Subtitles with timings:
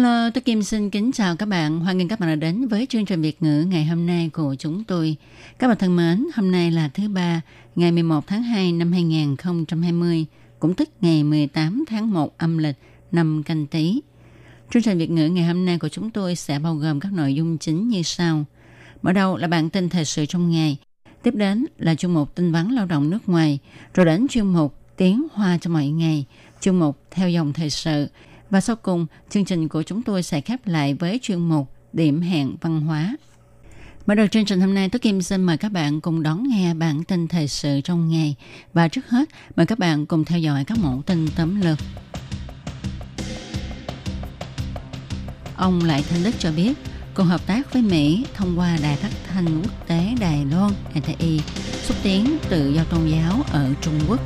[0.00, 1.80] Hello, tôi Kim xin kính chào các bạn.
[1.80, 4.54] Hoan nghênh các bạn đã đến với chương trình Việt ngữ ngày hôm nay của
[4.58, 5.16] chúng tôi.
[5.58, 7.40] Các bạn thân mến, hôm nay là thứ ba,
[7.76, 10.26] ngày 11 tháng 2 năm 2020,
[10.58, 12.76] cũng tức ngày 18 tháng 1 âm lịch
[13.12, 14.00] năm canh tí.
[14.72, 17.34] Chương trình Việt ngữ ngày hôm nay của chúng tôi sẽ bao gồm các nội
[17.34, 18.44] dung chính như sau.
[19.02, 20.76] Mở đầu là bản tin thời sự trong ngày,
[21.22, 23.58] tiếp đến là chuyên mục tin vắn lao động nước ngoài,
[23.94, 26.24] rồi đến chuyên mục tiếng hoa cho mọi ngày,
[26.60, 28.08] chuyên mục theo dòng thời sự,
[28.50, 32.20] và sau cùng, chương trình của chúng tôi sẽ khép lại với chuyên mục Điểm
[32.20, 33.16] hẹn văn hóa.
[34.06, 36.74] Mở đầu chương trình hôm nay, tôi Kim xin mời các bạn cùng đón nghe
[36.74, 38.36] bản tin thời sự trong ngày.
[38.72, 41.78] Và trước hết, mời các bạn cùng theo dõi các mẫu tin tấm lược.
[45.56, 46.78] Ông Lại Thanh Đức cho biết,
[47.14, 51.40] cùng hợp tác với Mỹ thông qua Đài Phát thanh Quốc tế Đài Loan RTI
[51.82, 54.20] xúc tiến tự do tôn giáo ở Trung Quốc.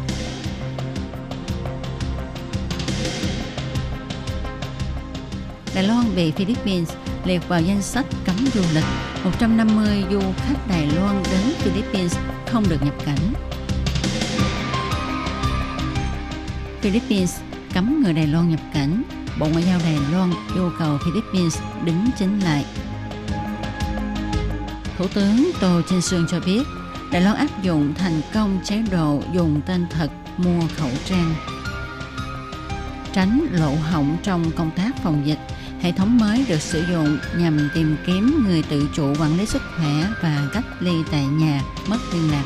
[5.74, 6.92] Đài Loan bị Philippines
[7.24, 8.84] liệt vào danh sách cấm du lịch.
[9.24, 12.16] 150 du khách Đài Loan đến Philippines
[12.46, 13.32] không được nhập cảnh.
[16.80, 17.40] Philippines
[17.74, 19.02] cấm người Đài Loan nhập cảnh.
[19.38, 22.64] Bộ Ngoại giao Đài Loan yêu cầu Philippines đứng chính lại.
[24.98, 26.62] Thủ tướng Tô Trinh Sương cho biết,
[27.12, 31.34] Đài Loan áp dụng thành công chế độ dùng tên thật mua khẩu trang.
[33.12, 35.38] Tránh lỗ hỏng trong công tác phòng dịch,
[35.84, 39.62] hệ thống mới được sử dụng nhằm tìm kiếm người tự chủ quản lý sức
[39.76, 42.44] khỏe và cách ly tại nhà mất liên lạc.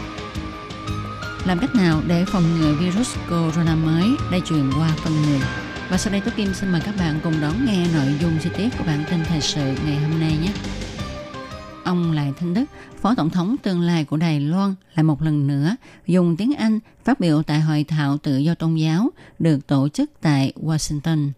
[1.46, 5.40] Làm cách nào để phòng ngừa virus corona mới lây truyền qua con người?
[5.90, 8.50] Và sau đây Tố Kim xin mời các bạn cùng đón nghe nội dung chi
[8.56, 10.52] tiết của bản tin thời sự ngày hôm nay nhé.
[11.84, 12.64] Ông Lại Thanh Đức,
[13.00, 16.78] Phó Tổng thống tương lai của Đài Loan lại một lần nữa dùng tiếng Anh
[17.04, 21.30] phát biểu tại hội thảo tự do tôn giáo được tổ chức tại Washington.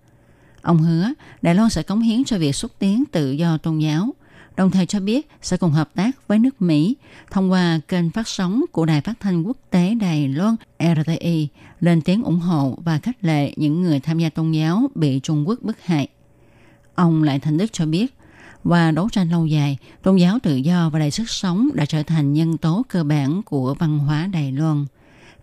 [0.62, 1.12] Ông hứa
[1.42, 4.14] Đài Loan sẽ cống hiến cho việc xúc tiến tự do tôn giáo,
[4.56, 6.96] đồng thời cho biết sẽ cùng hợp tác với nước Mỹ
[7.30, 11.48] thông qua kênh phát sóng của Đài Phát thanh Quốc tế Đài Loan RTI
[11.80, 15.48] lên tiếng ủng hộ và khích lệ những người tham gia tôn giáo bị Trung
[15.48, 16.08] Quốc bức hại.
[16.94, 18.14] Ông Lại Thành Đức cho biết,
[18.64, 22.02] và đấu tranh lâu dài, tôn giáo tự do và đầy sức sống đã trở
[22.02, 24.86] thành nhân tố cơ bản của văn hóa Đài Loan.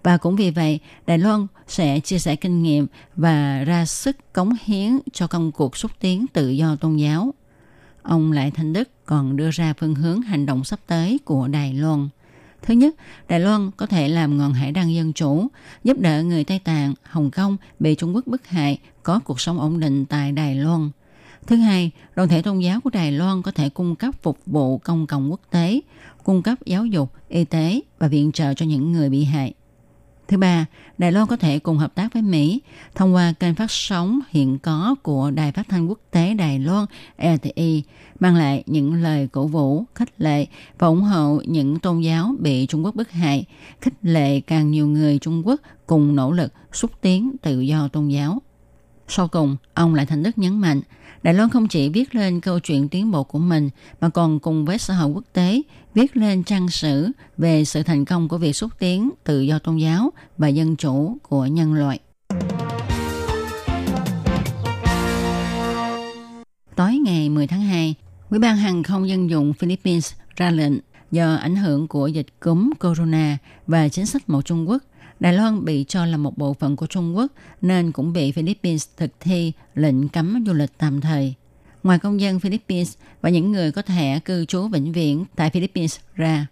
[0.08, 4.54] Và cũng vì vậy, Đài Loan sẽ chia sẻ kinh nghiệm và ra sức cống
[4.64, 7.34] hiến cho công cuộc xúc tiến tự do tôn giáo.
[8.02, 11.74] Ông Lại Thanh Đức còn đưa ra phương hướng hành động sắp tới của Đài
[11.74, 12.10] Loan.
[12.62, 12.96] Thứ nhất,
[13.28, 15.48] Đài Loan có thể làm ngọn hải đăng dân chủ,
[15.84, 19.60] giúp đỡ người Tây Tạng, Hồng Kông bị Trung Quốc bức hại có cuộc sống
[19.60, 20.90] ổn định tại Đài Loan.
[21.48, 24.78] Thứ hai, đoàn thể tôn giáo của Đài Loan có thể cung cấp phục vụ
[24.78, 25.82] công cộng quốc tế,
[26.24, 29.54] cung cấp giáo dục, y tế và viện trợ cho những người bị hại.
[30.28, 30.66] Thứ ba,
[30.98, 32.62] Đài Loan có thể cùng hợp tác với Mỹ
[32.96, 36.86] thông qua kênh phát sóng hiện có của Đài Phát thanh Quốc tế Đài Loan
[37.18, 37.84] RTI
[38.20, 40.46] mang lại những lời cổ vũ, khích lệ
[40.78, 43.46] và ủng hộ những tôn giáo bị Trung Quốc bức hại,
[43.82, 48.08] khích lệ càng nhiều người Trung Quốc cùng nỗ lực xúc tiến tự do tôn
[48.08, 48.42] giáo.
[49.08, 50.82] Sau cùng, ông lại thành đức nhấn mạnh,
[51.24, 53.70] Đài Loan không chỉ viết lên câu chuyện tiến bộ của mình
[54.02, 55.62] mà còn cùng với xã hội quốc tế
[55.94, 59.78] viết lên trang sử về sự thành công của việc xúc tiến tự do tôn
[59.78, 62.00] giáo và dân chủ của nhân loại.
[66.76, 67.96] Tối ngày 10 tháng 2,
[68.30, 70.74] Ủy ban Hàng không dân dụng Philippines ra lệnh
[71.12, 74.84] do ảnh hưởng của dịch cúm corona và chính sách một Trung Quốc,
[75.20, 78.88] Đài Loan bị cho là một bộ phận của Trung Quốc nên cũng bị Philippines
[78.98, 81.34] thực thi lệnh cấm du lịch tạm thời.
[81.84, 86.00] Ngoài công dân Philippines và những người có thể cư trú vĩnh viễn tại Philippines
[86.16, 86.48] ra,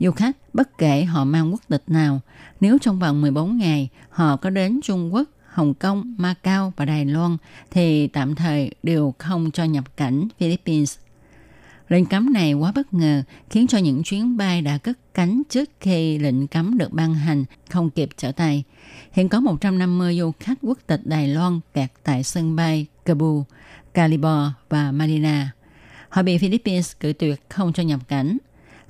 [0.00, 2.20] du khách bất kể họ mang quốc tịch nào,
[2.60, 7.04] nếu trong vòng 14 ngày họ có đến Trung Quốc, Hồng Kông, Macau và Đài
[7.04, 7.36] Loan
[7.70, 10.98] thì tạm thời đều không cho nhập cảnh Philippines.
[11.88, 15.70] Lệnh cấm này quá bất ngờ khiến cho những chuyến bay đã cất cánh trước
[15.80, 18.64] khi lệnh cấm được ban hành không kịp trở tay.
[19.12, 23.44] Hiện có 150 du khách quốc tịch Đài Loan kẹt tại sân bay Cebu,
[23.94, 25.50] Calibor và Manila.
[26.08, 28.38] Họ bị Philippines cử tuyệt không cho nhập cảnh.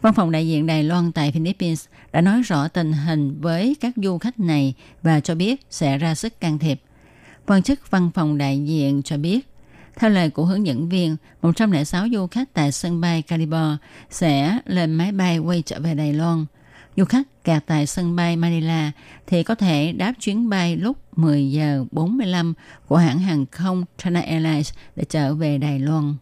[0.02, 3.92] Văn phòng đại diện Đài Loan tại Philippines đã nói rõ tình hình với các
[3.96, 6.80] du khách này và cho biết sẽ ra sức can thiệp.
[7.46, 9.48] Quan chức văn phòng đại diện cho biết
[9.96, 13.72] theo lời của hướng dẫn viên, 106 du khách tại sân bay Calibor
[14.10, 16.46] sẽ lên máy bay quay trở về Đài Loan.
[16.96, 18.92] Du khách kẹt tại sân bay Manila
[19.26, 22.54] thì có thể đáp chuyến bay lúc 10 giờ 45
[22.86, 26.14] của hãng hàng không China Airlines để trở về Đài Loan.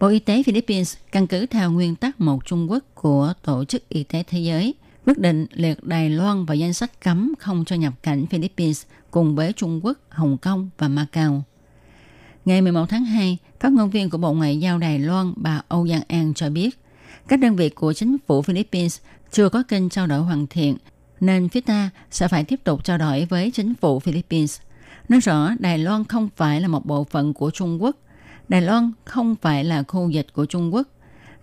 [0.00, 3.88] Bộ Y tế Philippines căn cứ theo nguyên tắc một Trung Quốc của Tổ chức
[3.88, 4.74] Y tế Thế giới–
[5.06, 9.36] quyết định liệt Đài Loan vào danh sách cấm không cho nhập cảnh Philippines cùng
[9.36, 11.42] với Trung Quốc, Hồng Kông và Macau.
[12.44, 15.88] Ngày 11 tháng 2, phát ngôn viên của Bộ Ngoại giao Đài Loan bà Âu
[15.88, 16.78] Giang An cho biết,
[17.28, 18.98] các đơn vị của chính phủ Philippines
[19.32, 20.76] chưa có kênh trao đổi hoàn thiện,
[21.20, 24.60] nên phía ta sẽ phải tiếp tục trao đổi với chính phủ Philippines.
[25.08, 27.96] Nói rõ Đài Loan không phải là một bộ phận của Trung Quốc,
[28.48, 30.88] Đài Loan không phải là khu dịch của Trung Quốc.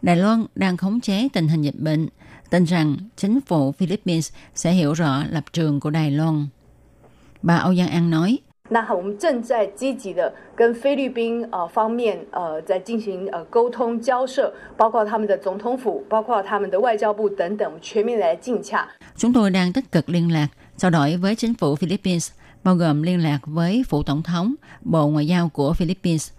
[0.01, 2.07] Đài Loan đang khống chế tình hình dịch bệnh–
[2.53, 6.47] tin rằng chính phủ Philippines sẽ hiểu rõ lập trường của Đài Loan.
[7.41, 8.39] Bà Âu Giang An nói,
[19.17, 20.47] Chúng tôi đang tích cực liên lạc,
[20.77, 22.31] trao đổi với chính phủ Philippines,
[22.63, 26.31] bao gồm liên lạc với Phủ Tổng thống, Bộ Ngoại giao của Philippines.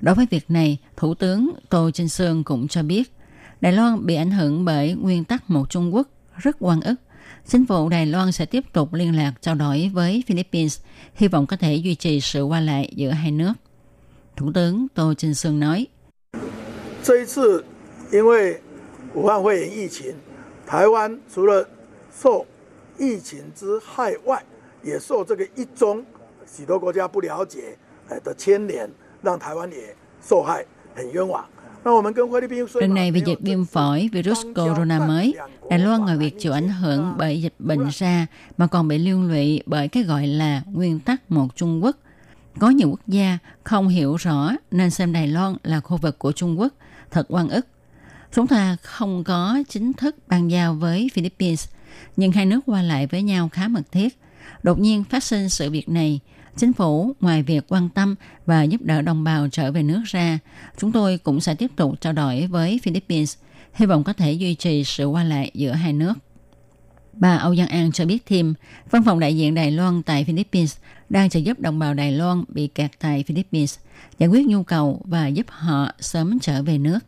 [0.00, 3.02] Đối với việc này, Thủ tướng Tô Trinh Sương cũng cho biết–
[3.62, 6.94] Đài Loan bị ảnh hưởng bởi nguyên tắc một Trung Quốc rất quan ức.
[7.46, 10.80] Chính phủ Đài Loan sẽ tiếp tục liên lạc trao đổi với Philippines,
[11.14, 13.52] hy vọng có thể duy trì sự qua lại giữa hai nước.
[14.36, 15.86] Thủ tướng Tô Trinh Sương nói.
[17.04, 17.26] 这
[32.74, 35.34] Lần này về dịch viêm phổi virus corona mới,
[35.70, 38.26] Đài Loan ngoài việc chịu ảnh hưởng bởi dịch bệnh ra
[38.56, 41.96] mà còn bị liên lụy bởi cái gọi là nguyên tắc một Trung Quốc.
[42.58, 46.32] Có nhiều quốc gia không hiểu rõ nên xem Đài Loan là khu vực của
[46.32, 46.74] Trung Quốc,
[47.10, 47.66] thật oan ức.
[48.32, 51.68] Chúng ta không có chính thức bàn giao với Philippines,
[52.16, 54.18] nhưng hai nước qua lại với nhau khá mật thiết.
[54.62, 56.20] Đột nhiên phát sinh sự việc này–
[56.56, 58.14] Chính phủ ngoài việc quan tâm
[58.46, 60.38] và giúp đỡ đồng bào trở về nước ra,
[60.78, 63.36] chúng tôi cũng sẽ tiếp tục trao đổi với Philippines,
[63.74, 66.14] hy vọng có thể duy trì sự qua lại giữa hai nước.
[67.12, 68.54] Bà Âu Giang An cho biết thêm,
[68.90, 70.76] văn phòng đại diện Đài Loan tại Philippines
[71.08, 73.78] đang trợ giúp đồng bào Đài Loan bị kẹt tại Philippines,
[74.18, 76.98] giải quyết nhu cầu và giúp họ sớm trở về nước.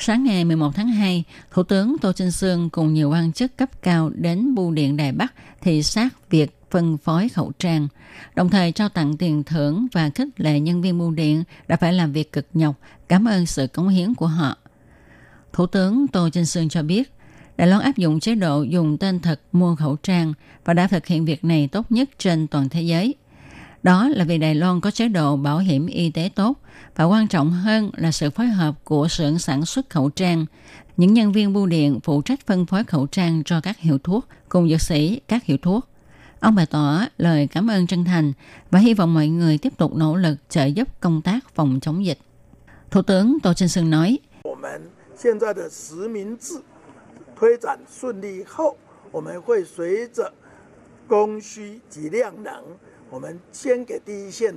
[0.00, 3.82] Sáng ngày 11 tháng 2, Thủ tướng Tô Trinh Sương cùng nhiều quan chức cấp
[3.82, 7.88] cao đến Bưu điện Đài Bắc thị sát việc phân phối khẩu trang,
[8.34, 11.92] đồng thời trao tặng tiền thưởng và khích lệ nhân viên bưu điện đã phải
[11.92, 12.74] làm việc cực nhọc,
[13.08, 14.56] cảm ơn sự cống hiến của họ.
[15.52, 17.12] Thủ tướng Tô Trinh Sương cho biết,
[17.56, 20.32] Đài Loan áp dụng chế độ dùng tên thật mua khẩu trang
[20.64, 23.14] và đã thực hiện việc này tốt nhất trên toàn thế giới–
[23.82, 26.58] đó là vì Đài Loan có chế độ bảo hiểm y tế tốt
[26.96, 30.46] và quan trọng hơn là sự phối hợp của xưởng sản xuất khẩu trang.
[30.96, 34.26] Những nhân viên bưu điện phụ trách phân phối khẩu trang cho các hiệu thuốc
[34.48, 35.88] cùng dược sĩ các hiệu thuốc.
[36.40, 38.32] Ông bày tỏ lời cảm ơn chân thành
[38.70, 42.04] và hy vọng mọi người tiếp tục nỗ lực trợ giúp công tác phòng chống
[42.04, 42.18] dịch.
[42.90, 44.18] Thủ tướng Tô Trinh Sương nói,
[53.11, 54.55] 现在的实名制推展顺利后，我们会随着供需及量能我们先给第一线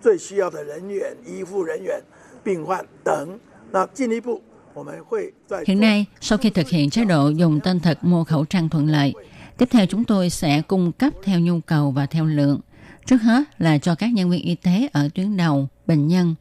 [0.00, 2.02] 最需要的人员、医护人员、
[2.42, 3.38] 病患等。
[3.72, 4.42] 那进一步，
[4.74, 8.88] 我们会在 Hiện nay, sau khi thực hiện chế độ dùng tên thật mua khẩu trang thuận
[8.88, 9.14] lợi,
[9.58, 12.60] tiếp theo chúng tôi sẽ cung cấp theo nhu cầu và theo lượng.
[13.06, 16.34] Trước hết là cho các nhân viên y tế ở tuyến đầu, bệnh nhân.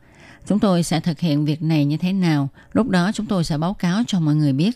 [0.45, 3.57] Chúng tôi sẽ thực hiện việc này như thế nào, lúc đó chúng tôi sẽ
[3.57, 4.71] báo cáo cho mọi người biết.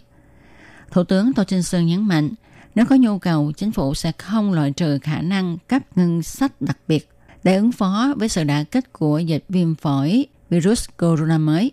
[0.92, 2.30] Thủ tướng Tô Trinh Sơn nhấn mạnh,
[2.75, 6.53] nếu có nhu cầu, chính phủ sẽ không loại trừ khả năng cấp ngân sách
[6.61, 7.09] đặc biệt
[7.43, 11.71] để ứng phó với sự đả kích của dịch viêm phổi virus corona mới.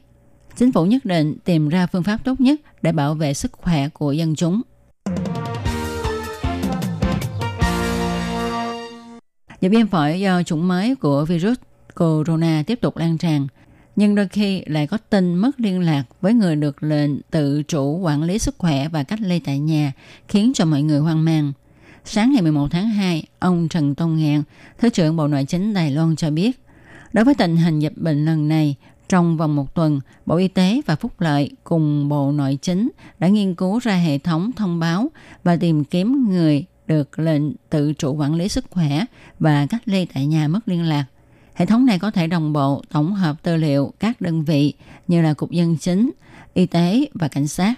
[0.56, 3.89] Chính phủ nhất định tìm ra phương pháp tốt nhất để bảo vệ sức khỏe
[3.89, 4.62] của dân chúng.
[9.62, 11.58] Dịch viêm phổi do chủng mới của virus
[11.96, 13.48] corona tiếp tục lan tràn–
[13.96, 17.98] nhưng đôi khi lại có tin mất liên lạc với người được lệnh tự chủ
[17.98, 19.93] quản lý sức khỏe và cách ly tại nhà,
[20.27, 21.53] khiến cho mọi người hoang mang.
[22.05, 24.43] Sáng ngày 11 tháng 2, ông Trần Tông Ngạn,
[24.77, 26.63] Thứ trưởng Bộ Nội chính Đài Loan cho biết,
[27.13, 28.75] đối với tình hình dịch bệnh lần này,
[29.10, 33.27] trong vòng một tuần, Bộ Y tế và Phúc Lợi cùng Bộ Nội chính đã
[33.27, 35.12] nghiên cứu ra hệ thống thông báo
[35.43, 39.05] và tìm kiếm người được lệnh tự chủ quản lý sức khỏe
[39.39, 41.05] và cách ly tại nhà mất liên lạc–
[41.59, 44.73] Hệ thống này có thể đồng bộ tổng hợp tư liệu các đơn vị
[45.07, 46.11] như là Cục Dân Chính,
[46.53, 47.73] Y tế và Cảnh sát.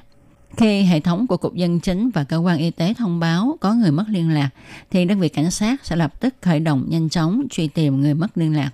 [0.58, 3.74] Khi hệ thống của Cục Dân Chính và Cơ quan Y tế thông báo có
[3.74, 4.50] người mất liên lạc,
[4.92, 8.14] thì đơn vị cảnh sát sẽ lập tức khởi động nhanh chóng truy tìm người
[8.14, 8.72] mất liên lạc.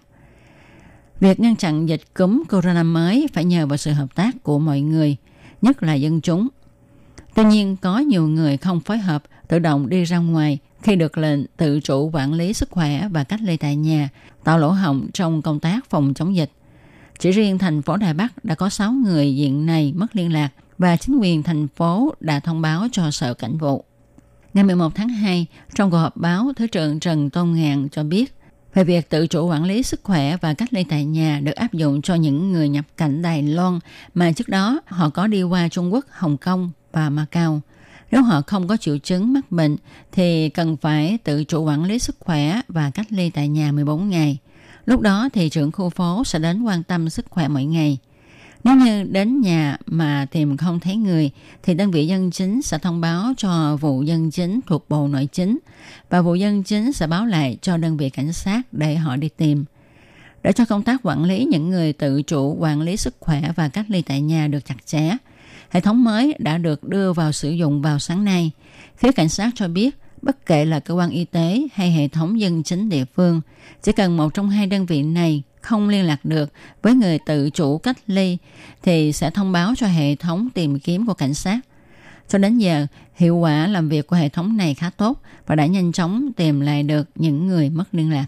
[1.20, 4.82] Việc ngăn chặn dịch cúm corona mới phải nhờ vào sự hợp tác của mọi
[4.82, 5.16] người,
[5.62, 6.48] nhất là dân chúng.
[7.36, 11.18] Tuy nhiên, có nhiều người không phối hợp, tự động đi ra ngoài khi được
[11.18, 14.10] lệnh tự chủ quản lý sức khỏe và cách ly tại nhà,
[14.44, 16.52] tạo lỗ hổng trong công tác phòng chống dịch.
[17.20, 20.50] Chỉ riêng thành phố Đài Bắc đã có 6 người diện này mất liên lạc
[20.78, 23.84] và chính quyền thành phố đã thông báo cho Sở Cảnh vụ.
[24.54, 28.34] Ngày 11 tháng 2, trong cuộc họp báo, Thứ trưởng Trần Tôn Ngạn cho biết
[28.74, 31.74] về việc tự chủ quản lý sức khỏe và cách ly tại nhà được áp
[31.74, 33.80] dụng cho những người nhập cảnh Đài Loan
[34.14, 37.62] mà trước đó họ có đi qua Trung Quốc, Hồng Kông và Macau.
[38.12, 39.78] Nếu họ không có triệu chứng mắc bệnh
[40.12, 44.10] thì cần phải tự chủ quản lý sức khỏe và cách ly tại nhà 14
[44.10, 44.38] ngày.
[44.86, 47.98] Lúc đó thì trưởng khu phố sẽ đến quan tâm sức khỏe mỗi ngày.
[48.64, 51.32] Nếu như đến nhà mà tìm không thấy người
[51.64, 55.28] thì đơn vị dân chính sẽ thông báo cho vụ dân chính thuộc Bộ Nội
[55.32, 55.58] chính
[56.10, 59.30] và vụ dân chính sẽ báo lại cho đơn vị cảnh sát để họ đi
[59.38, 59.66] tìm.
[60.44, 63.70] Để cho công tác quản lý những người tự chủ quản lý sức khỏe và
[63.70, 65.18] cách ly tại nhà được chặt chẽ,
[65.70, 68.52] hệ thống mới đã được đưa vào sử dụng vào sáng nay.
[68.98, 72.40] Phía cảnh sát cho biết bất kể là cơ quan y tế hay hệ thống
[72.40, 73.42] dân chính địa phương,
[73.84, 77.50] chỉ cần một trong hai đơn vị này không liên lạc được với người tự
[77.50, 78.38] chủ cách ly
[78.84, 81.60] thì sẽ thông báo cho hệ thống tìm kiếm của cảnh sát.
[82.28, 85.66] Cho đến giờ, hiệu quả làm việc của hệ thống này khá tốt và đã
[85.66, 88.26] nhanh chóng tìm lại được những người mất liên lạc.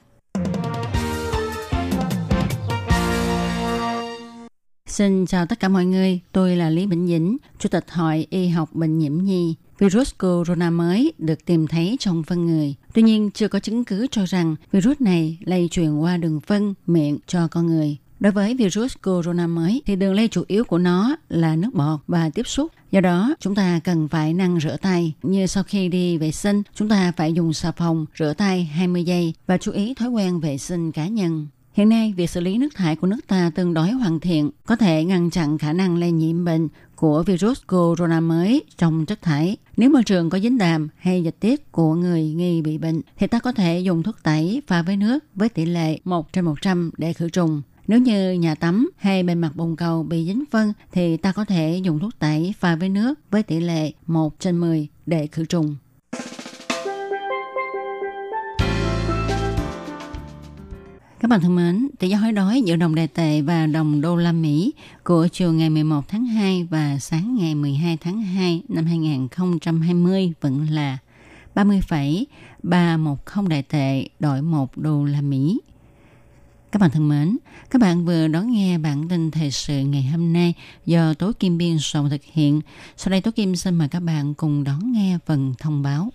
[4.90, 8.48] Xin chào tất cả mọi người, tôi là Lý Bỉnh Dĩnh, Chủ tịch Hội Y
[8.48, 12.76] học Bệnh nhiễm nhi virus corona mới được tìm thấy trong phân người.
[12.94, 16.74] Tuy nhiên, chưa có chứng cứ cho rằng virus này lây truyền qua đường phân,
[16.88, 17.98] miệng cho con người.
[18.20, 22.00] Đối với virus corona mới thì đường lây chủ yếu của nó là nước bọt
[22.08, 22.72] và tiếp xúc.
[22.92, 25.14] Do đó, chúng ta cần phải năng rửa tay.
[25.24, 29.04] Như sau khi đi vệ sinh, chúng ta phải dùng xà phòng rửa tay 20
[29.04, 31.48] giây và chú ý thói quen vệ sinh cá nhân.
[31.74, 34.76] Hiện nay, việc xử lý nước thải của nước ta tương đối hoàn thiện, có
[34.76, 39.58] thể ngăn chặn khả năng lây nhiễm bệnh của virus corona mới trong chất thải.
[39.78, 43.28] Nếu môi trường có dính đàm hay dịch tiết của người nghi bị bệnh, thì
[43.28, 46.92] ta có thể dùng thuốc tẩy pha với nước với tỷ lệ 1 trên 100
[46.98, 47.62] để khử trùng.
[47.88, 51.46] Nếu như nhà tắm hay bề mặt bồn cầu bị dính phân thì ta có
[51.46, 55.46] thể dùng thuốc tẩy pha với nước với tỷ lệ 1 trên 10 để khử
[55.46, 55.76] trùng.
[61.20, 64.16] Các bạn thân mến, tỷ giá hối đoái giữa đồng đại tệ và đồng đô
[64.16, 64.74] la Mỹ
[65.04, 70.70] của chiều ngày 11 tháng 2 và sáng ngày 12 tháng 2 năm 2020 vẫn
[70.70, 70.98] là
[71.56, 75.60] 30,310 đại tệ đổi 1 đô la Mỹ.
[76.72, 77.38] Các bạn thân mến,
[77.70, 80.54] các bạn vừa đón nghe bản tin thời sự ngày hôm nay
[80.86, 82.62] do Tố Kim Biên soạn thực hiện.
[82.98, 86.12] Sau đây Tố Kim xin mời các bạn cùng đón nghe phần thông báo.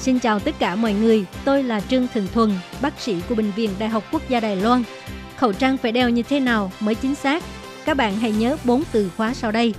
[0.00, 2.50] Xin chào tất cả mọi người, tôi là Trương Thường Thuần,
[2.82, 4.82] bác sĩ của Bệnh viện Đại học Quốc gia Đài Loan.
[5.36, 7.42] Khẩu trang phải đeo như thế nào mới chính xác?
[7.84, 9.74] Các bạn hãy nhớ bốn từ khóa sau đây.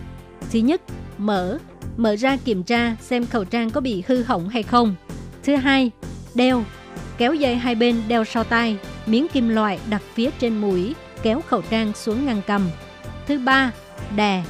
[0.52, 0.82] Thứ nhất,
[1.18, 1.58] mở,
[1.98, 4.96] mở ra kiểm tra xem khẩu trang có bị hư hỏng hay không.
[5.44, 5.92] Thứ hai,
[6.36, 6.64] đeo,
[7.18, 11.42] kéo dây hai bên đeo sau tai, miếng kim loại đặt phía trên mũi, kéo
[11.48, 12.70] khẩu trang xuống ngăn cầm.
[13.28, 13.72] Thứ ba,
[14.16, 14.44] đè,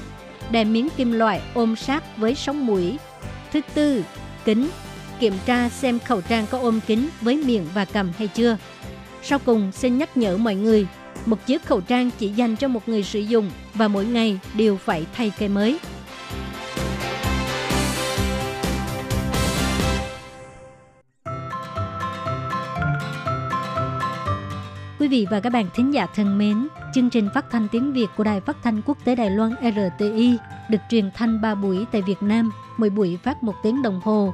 [0.51, 2.97] đè miếng kim loại ôm sát với sống mũi.
[3.53, 4.03] Thứ tư,
[4.45, 4.69] kính,
[5.21, 8.57] kiểm tra xem khẩu trang có ôm kín với miệng và cầm hay chưa.
[9.23, 10.87] Sau cùng, xin nhắc nhở mọi người,
[11.25, 14.77] một chiếc khẩu trang chỉ dành cho một người sử dụng và mỗi ngày đều
[14.77, 15.79] phải thay cây mới.
[24.99, 28.07] Quý vị và các bạn thính giả thân mến, chương trình phát thanh tiếng Việt
[28.17, 30.37] của Đài Phát thanh Quốc tế Đài Loan RTI
[30.69, 34.33] được truyền thanh 3 buổi tại Việt Nam, mỗi buổi phát một tiếng đồng hồ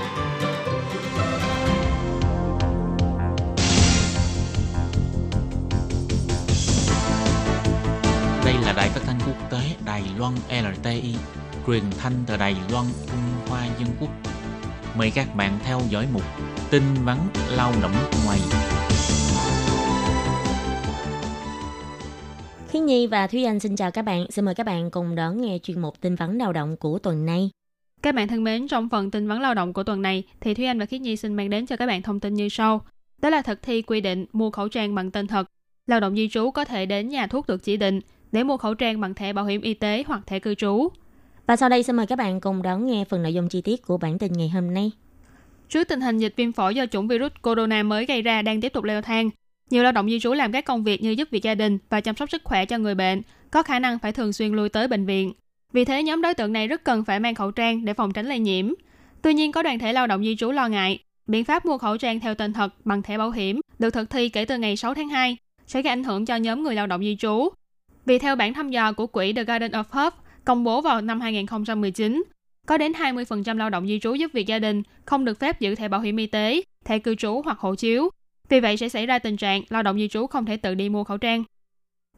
[10.21, 11.15] Loan LTI,
[11.67, 14.09] truyền thanh từ Đài Loan, Trung Hoa Dân Quốc.
[14.97, 16.21] Mời các bạn theo dõi mục
[16.71, 17.17] tin vắn
[17.57, 17.91] lao động
[18.25, 18.39] ngoài.
[22.67, 24.31] Khí Nhi và Thúy Anh xin chào các bạn.
[24.31, 27.25] Xin mời các bạn cùng đón nghe chuyên mục tin vắn lao động của tuần
[27.25, 27.49] này.
[28.01, 30.65] Các bạn thân mến, trong phần tin vấn lao động của tuần này thì Thúy
[30.65, 32.81] Anh và Khiết Nhi xin mang đến cho các bạn thông tin như sau.
[33.21, 35.47] Đó là thực thi quy định mua khẩu trang bằng tên thật.
[35.87, 37.99] Lao động di trú có thể đến nhà thuốc được chỉ định
[38.31, 40.89] để mua khẩu trang bằng thẻ bảo hiểm y tế hoặc thẻ cư trú.
[41.47, 43.81] Và sau đây xin mời các bạn cùng đón nghe phần nội dung chi tiết
[43.85, 44.91] của bản tin ngày hôm nay.
[45.69, 48.73] Trước tình hình dịch viêm phổi do chủng virus corona mới gây ra đang tiếp
[48.73, 49.29] tục leo thang,
[49.69, 52.01] nhiều lao động di trú làm các công việc như giúp việc gia đình và
[52.01, 53.21] chăm sóc sức khỏe cho người bệnh,
[53.51, 55.33] có khả năng phải thường xuyên lui tới bệnh viện.
[55.73, 58.25] Vì thế, nhóm đối tượng này rất cần phải mang khẩu trang để phòng tránh
[58.25, 58.73] lây nhiễm.
[59.21, 61.97] Tuy nhiên, có đoàn thể lao động di trú lo ngại, biện pháp mua khẩu
[61.97, 64.93] trang theo tên thật bằng thẻ bảo hiểm được thực thi kể từ ngày 6
[64.93, 67.49] tháng 2 sẽ gây ảnh hưởng cho nhóm người lao động di trú.
[68.05, 71.21] Vì theo bản thăm dò của quỹ The Garden of Hope công bố vào năm
[71.21, 72.23] 2019,
[72.67, 75.75] có đến 20% lao động di trú giúp việc gia đình không được phép giữ
[75.75, 78.09] thẻ bảo hiểm y tế, thẻ cư trú hoặc hộ chiếu.
[78.49, 80.89] Vì vậy sẽ xảy ra tình trạng lao động di trú không thể tự đi
[80.89, 81.43] mua khẩu trang.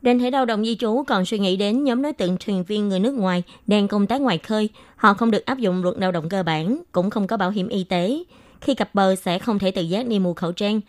[0.01, 2.89] Đoàn thể lao động di trú còn suy nghĩ đến nhóm đối tượng thuyền viên
[2.89, 4.69] người nước ngoài đang công tác ngoài khơi.
[4.95, 7.67] Họ không được áp dụng luật lao động cơ bản, cũng không có bảo hiểm
[7.67, 8.23] y tế.
[8.61, 10.81] Khi cập bờ sẽ không thể tự giác đi mua khẩu trang.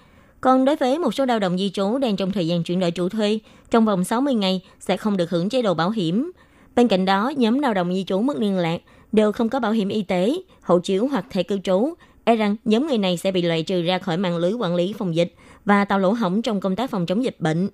[0.44, 2.90] Còn đối với một số lao động di trú đang trong thời gian chuyển đổi
[2.90, 3.38] chủ thuê,
[3.70, 6.32] trong vòng 60 ngày sẽ không được hưởng chế độ bảo hiểm.
[6.74, 8.80] Bên cạnh đó, nhóm lao động di trú mất liên lạc
[9.12, 11.94] đều không có bảo hiểm y tế, hộ chiếu hoặc thẻ cư trú.
[12.24, 14.94] E rằng nhóm người này sẽ bị loại trừ ra khỏi mạng lưới quản lý
[14.98, 15.34] phòng dịch
[15.64, 17.68] và tạo lỗ hổng trong công tác phòng chống dịch bệnh.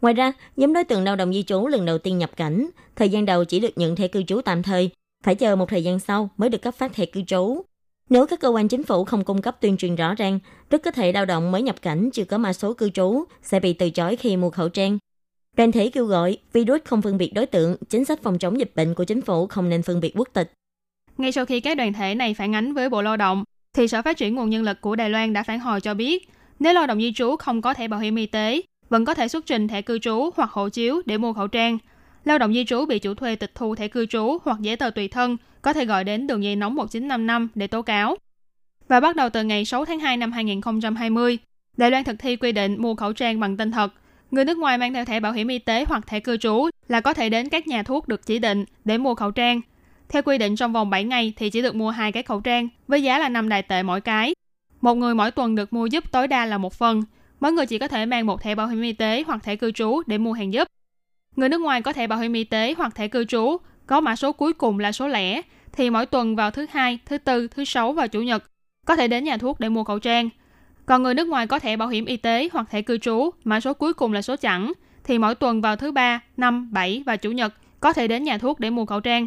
[0.00, 3.08] Ngoài ra, nhóm đối tượng lao động di trú lần đầu tiên nhập cảnh, thời
[3.08, 4.90] gian đầu chỉ được nhận thẻ cư trú tạm thời,
[5.24, 7.62] phải chờ một thời gian sau mới được cấp phát thẻ cư trú.
[8.10, 10.38] Nếu các cơ quan chính phủ không cung cấp tuyên truyền rõ ràng,
[10.70, 13.60] rất có thể lao động mới nhập cảnh chưa có mã số cư trú sẽ
[13.60, 14.98] bị từ chối khi mua khẩu trang.
[15.56, 18.72] Đoàn thể kêu gọi virus không phân biệt đối tượng, chính sách phòng chống dịch
[18.74, 20.52] bệnh của chính phủ không nên phân biệt quốc tịch.
[21.18, 23.44] Ngay sau khi các đoàn thể này phản ánh với Bộ Lao động,
[23.76, 26.28] thì Sở Phát triển Nguồn Nhân lực của Đài Loan đã phản hồi cho biết,
[26.58, 29.28] nếu lao động di trú không có thẻ bảo hiểm y tế, vẫn có thể
[29.28, 31.78] xuất trình thẻ cư trú hoặc hộ chiếu để mua khẩu trang.
[32.24, 34.90] Lao động di trú bị chủ thuê tịch thu thẻ cư trú hoặc giấy tờ
[34.90, 38.16] tùy thân có thể gọi đến đường dây nóng 1955 để tố cáo.
[38.88, 41.38] Và bắt đầu từ ngày 6 tháng 2 năm 2020,
[41.76, 43.92] Đài Loan thực thi quy định mua khẩu trang bằng tên thật.
[44.30, 47.00] Người nước ngoài mang theo thẻ bảo hiểm y tế hoặc thẻ cư trú là
[47.00, 49.60] có thể đến các nhà thuốc được chỉ định để mua khẩu trang.
[50.08, 52.68] Theo quy định trong vòng 7 ngày thì chỉ được mua hai cái khẩu trang
[52.88, 54.34] với giá là 5 đài tệ mỗi cái.
[54.80, 57.02] Một người mỗi tuần được mua giúp tối đa là một phần.
[57.40, 59.70] Mỗi người chỉ có thể mang một thẻ bảo hiểm y tế hoặc thẻ cư
[59.70, 60.68] trú để mua hàng giúp.
[61.36, 64.16] Người nước ngoài có thẻ bảo hiểm y tế hoặc thẻ cư trú có mã
[64.16, 65.42] số cuối cùng là số lẻ
[65.72, 68.44] thì mỗi tuần vào thứ hai, thứ tư, thứ sáu và chủ nhật
[68.86, 70.28] có thể đến nhà thuốc để mua khẩu trang.
[70.86, 73.60] Còn người nước ngoài có thẻ bảo hiểm y tế hoặc thẻ cư trú, mã
[73.60, 74.72] số cuối cùng là số chẵn,
[75.04, 78.38] thì mỗi tuần vào thứ ba, năm, bảy và chủ nhật có thể đến nhà
[78.38, 79.26] thuốc để mua khẩu trang.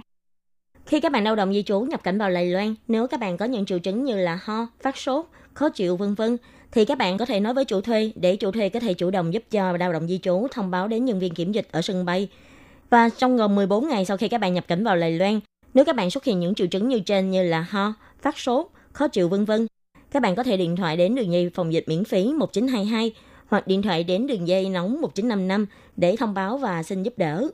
[0.85, 3.37] Khi các bạn lao động di trú nhập cảnh vào Đài Loan, nếu các bạn
[3.37, 6.37] có những triệu chứng như là ho, phát sốt, khó chịu vân vân
[6.71, 9.11] thì các bạn có thể nói với chủ thuê để chủ thuê có thể chủ
[9.11, 11.81] động giúp cho lao động di trú thông báo đến nhân viên kiểm dịch ở
[11.81, 12.29] sân bay.
[12.89, 15.39] Và trong gần 14 ngày sau khi các bạn nhập cảnh vào Đài Loan,
[15.73, 18.67] nếu các bạn xuất hiện những triệu chứng như trên như là ho, phát sốt,
[18.91, 19.67] khó chịu vân vân,
[20.11, 23.13] các bạn có thể điện thoại đến đường dây phòng dịch miễn phí 1922
[23.47, 27.47] hoặc điện thoại đến đường dây nóng 1955 để thông báo và xin giúp đỡ.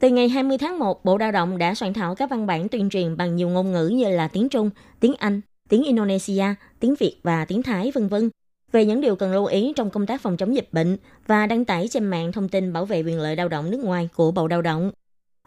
[0.00, 2.90] Từ ngày 20 tháng 1, Bộ Lao động đã soạn thảo các văn bản tuyên
[2.90, 6.44] truyền bằng nhiều ngôn ngữ như là tiếng Trung, tiếng Anh, tiếng Indonesia,
[6.80, 8.30] tiếng Việt và tiếng Thái vân vân
[8.76, 11.64] về những điều cần lưu ý trong công tác phòng chống dịch bệnh và đăng
[11.64, 14.46] tải trên mạng thông tin bảo vệ quyền lợi lao động nước ngoài của Bộ
[14.46, 14.90] Lao động.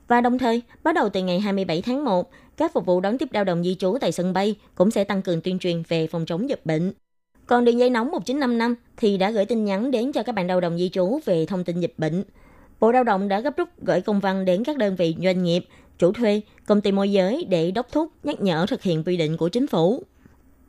[0.08, 3.30] Và đồng thời, bắt đầu từ ngày 27 tháng 1, các phục vụ đón tiếp
[3.32, 6.26] lao động di trú tại sân bay cũng sẽ tăng cường tuyên truyền về phòng
[6.26, 6.94] chống dịch bệnh.
[7.46, 10.62] Còn đường dây nóng 1955 thì đã gửi tin nhắn đến cho các bạn lao
[10.62, 12.24] động di trú về thông tin dịch bệnh.
[12.80, 15.65] Bộ Lao động đã gấp rút gửi công văn đến các đơn vị doanh nghiệp,
[15.98, 19.38] chủ thuê, công ty môi giới để đốc thúc nhắc nhở thực hiện quy định
[19.38, 20.04] của chính phủ.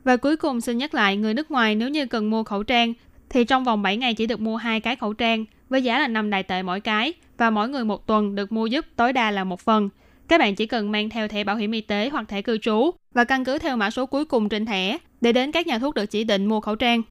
[0.03, 2.93] Và cuối cùng xin nhắc lại người nước ngoài nếu như cần mua khẩu trang
[3.29, 6.07] thì trong vòng 7 ngày chỉ được mua hai cái khẩu trang với giá là
[6.07, 9.31] 5 đại tệ mỗi cái và mỗi người một tuần được mua giúp tối đa
[9.31, 9.89] là một phần.
[10.27, 12.91] Các bạn chỉ cần mang theo thẻ bảo hiểm y tế hoặc thẻ cư trú
[13.13, 15.95] và căn cứ theo mã số cuối cùng trên thẻ để đến các nhà thuốc
[15.95, 17.01] được chỉ định mua khẩu trang.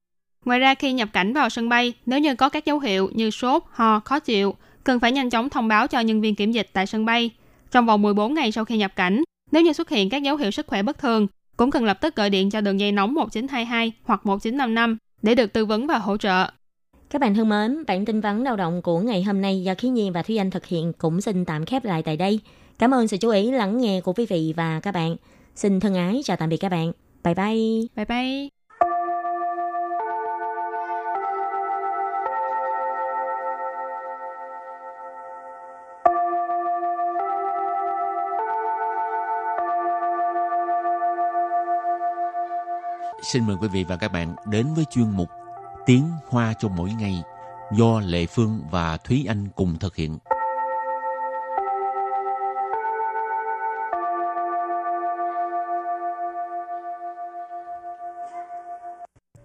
[0.45, 3.31] Ngoài ra khi nhập cảnh vào sân bay, nếu như có các dấu hiệu như
[3.31, 6.71] sốt, ho, khó chịu, cần phải nhanh chóng thông báo cho nhân viên kiểm dịch
[6.73, 7.31] tại sân bay.
[7.71, 9.23] Trong vòng 14 ngày sau khi nhập cảnh,
[9.53, 11.27] nếu như xuất hiện các dấu hiệu sức khỏe bất thường,
[11.61, 15.53] cũng cần lập tức gọi điện cho đường dây nóng 1922 hoặc 1955 để được
[15.53, 16.51] tư vấn và hỗ trợ.
[17.11, 19.89] Các bạn thân mến, bản tin vắn lao động của ngày hôm nay do Khí
[19.89, 22.41] Nhi và Thúy Anh thực hiện cũng xin tạm khép lại tại đây.
[22.79, 25.17] Cảm ơn sự chú ý lắng nghe của quý vị và các bạn.
[25.55, 26.93] Xin thân ái chào tạm biệt các bạn.
[27.25, 27.87] Bye bye.
[27.97, 28.60] Bye bye.
[43.23, 45.29] Xin mời quý vị và các bạn đến với chuyên mục
[45.87, 47.23] Tiếng Hoa cho mỗi ngày
[47.73, 50.19] do Lệ Phương và Thúy Anh cùng thực hiện.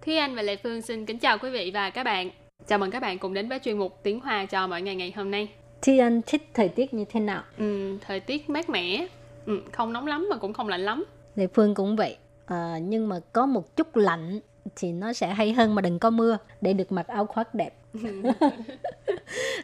[0.04, 2.30] Thúy Anh và Lệ Phương xin kính chào quý vị và các bạn.
[2.66, 5.12] Chào mừng các bạn cùng đến với chuyên mục Tiếng Hoa cho mỗi ngày ngày
[5.16, 5.48] hôm nay.
[5.82, 7.42] Thi Anh thích thời tiết như thế nào?
[7.58, 9.06] Ừ, thời tiết mát mẻ,
[9.46, 11.04] ừ, không nóng lắm mà cũng không lạnh lắm.
[11.34, 14.40] Lệ Phương cũng vậy à, nhưng mà có một chút lạnh
[14.76, 17.74] thì nó sẽ hay hơn mà đừng có mưa để được mặc áo khoác đẹp.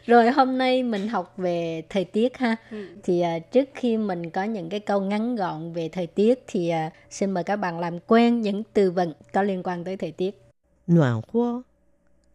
[0.05, 2.55] Rồi hôm nay mình học về thời tiết ha.
[2.71, 2.87] Ừ.
[3.03, 6.69] thì à, trước khi mình có những cái câu ngắn gọn về thời tiết thì
[6.69, 10.11] à, xin mời các bạn làm quen những từ vựng có liên quan tới thời
[10.11, 10.41] tiết.
[10.87, 11.61] Noạn hua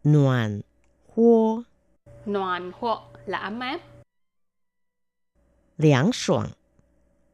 [0.03, 0.61] noạn
[1.15, 1.61] hua
[2.25, 3.79] noạn hua là ấm áp.
[5.77, 6.49] Liáng soảng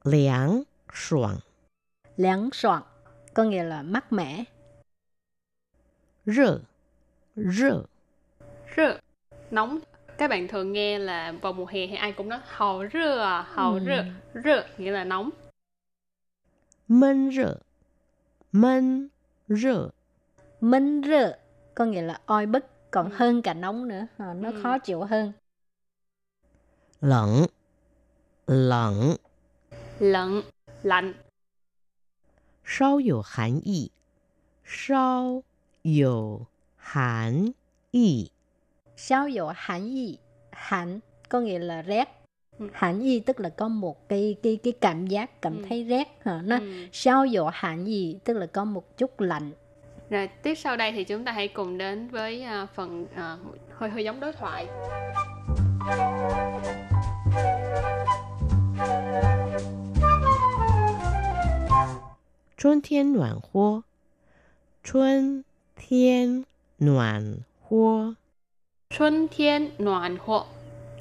[0.04, 1.38] liáng soảng
[2.18, 2.84] liáng soảng
[3.36, 4.44] có nghĩa là mát mẻ.
[6.26, 6.60] Rơ,
[7.36, 7.84] rơ.
[8.78, 9.00] Rơ,
[9.52, 9.80] nóng.
[10.18, 13.42] Các bạn thường nghe là vào mùa hè thì ai cũng nói hào rơ à,
[13.42, 14.04] hào rơ,
[14.44, 15.30] rơ nghĩa là nóng.
[16.88, 17.58] Mân rơ,
[18.52, 19.10] mân
[19.48, 19.90] rơ.
[20.62, 21.38] Mân rơ
[21.76, 23.16] có nghĩa là oi bức, còn ừ.
[23.18, 24.60] hơn cả nóng nữa, à, nó ừ.
[24.64, 25.32] khó chịu hơn.
[27.02, 27.46] Lạnh,
[28.48, 29.16] lạnh.
[30.00, 30.42] Lạnh,
[30.84, 31.14] lạnh
[32.65, 33.91] 稍有寒意，
[34.65, 35.43] 稍
[35.83, 36.47] 有
[36.77, 37.55] 寒
[37.93, 38.31] 意，
[38.97, 40.19] Sao dụ hẳn y
[40.51, 42.09] hẳn có nghĩa là rét
[42.59, 42.69] Ừ.
[42.73, 45.65] hẳn y tức là có một cái cái cái cảm giác cảm Ừ.
[45.69, 46.63] thấy rét hả nó Ừ.
[46.93, 49.53] sao dụ hẳn y tức là có một chút lạnh
[50.11, 53.37] Rồi tiếp sau đây thì chúng ta hãy cùng đến với à, phần à,
[53.71, 54.67] hơi hơi giống đối thoại.
[62.57, 63.83] 春天暖和，
[64.85, 65.45] 春
[65.77, 66.45] 天
[66.79, 68.17] 暖和，
[68.91, 70.47] Xuân thiên noàn hộ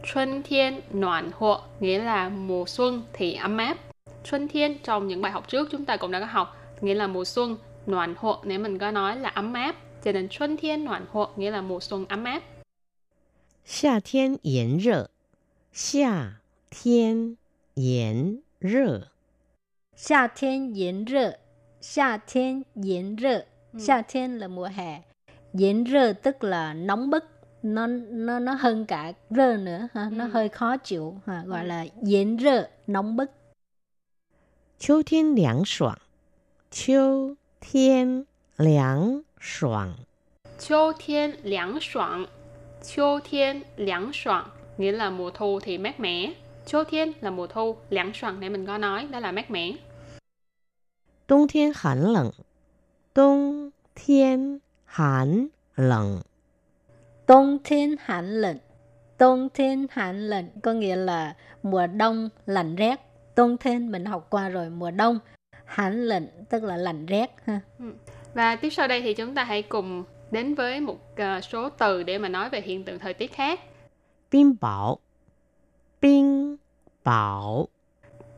[0.04, 3.78] Xuân thiên noàn hộ nghĩa là mùa xuân thì ấm áp.
[4.24, 7.08] Xuân thiên trong những bài học trước chúng ta cũng đã có học nghĩa là
[7.08, 9.76] mùa xuân noàn hộ nếu mình có nói là ấm áp.
[10.04, 12.44] Cho nên xuân thiên noàn hộ nghĩa là mùa xuân ấm áp.
[13.66, 15.10] 夏天炎热，
[15.74, 16.40] 夏
[16.72, 17.38] 天
[17.76, 19.10] 炎热，
[19.96, 21.34] 夏天炎热
[21.84, 25.02] 夏天炎热Ừ.夏天 là mùa hè
[25.54, 27.24] 炎热 tức là nóng bức
[27.64, 30.30] nó nó nó hơn cả rơ nữa ha nó Ừ.
[30.34, 31.68] hơi khó chịu ha gọi Ừ.
[31.68, 33.30] là炎热 nóng bức
[34.80, 35.98] 秋天凉爽，
[36.72, 38.26] 秋天
[38.58, 39.94] 凉爽，
[40.60, 42.26] 秋thiên凉爽
[42.82, 44.44] 秋thiên凉爽
[44.78, 46.34] nghĩa là mùa thu thì mát mẻ.
[46.66, 49.72] 秋thiên là mùa thu,凉爽để mình có nói đó là mát mẻ.
[51.28, 52.32] 冬天寒冷，
[53.14, 56.22] 冬天寒冷，
[57.28, 58.58] Đông thiên hạn lệnh
[59.18, 63.00] Đông thiên hạn lệnh có nghĩa là mùa đông lạnh rét.
[63.36, 65.20] Đông thiên mình học qua rồi, mùa đông.
[65.66, 67.60] Hạn lệnh tức là lạnh rét ha.
[68.34, 72.04] Và tiếp sau đây thì chúng ta hãy cùng đến với một ờ, số từ
[72.04, 73.60] để mà nói về hiện tượng thời tiết khác.
[74.32, 74.98] 冰雹，
[76.02, 76.58] 冰
[77.04, 77.66] 雹，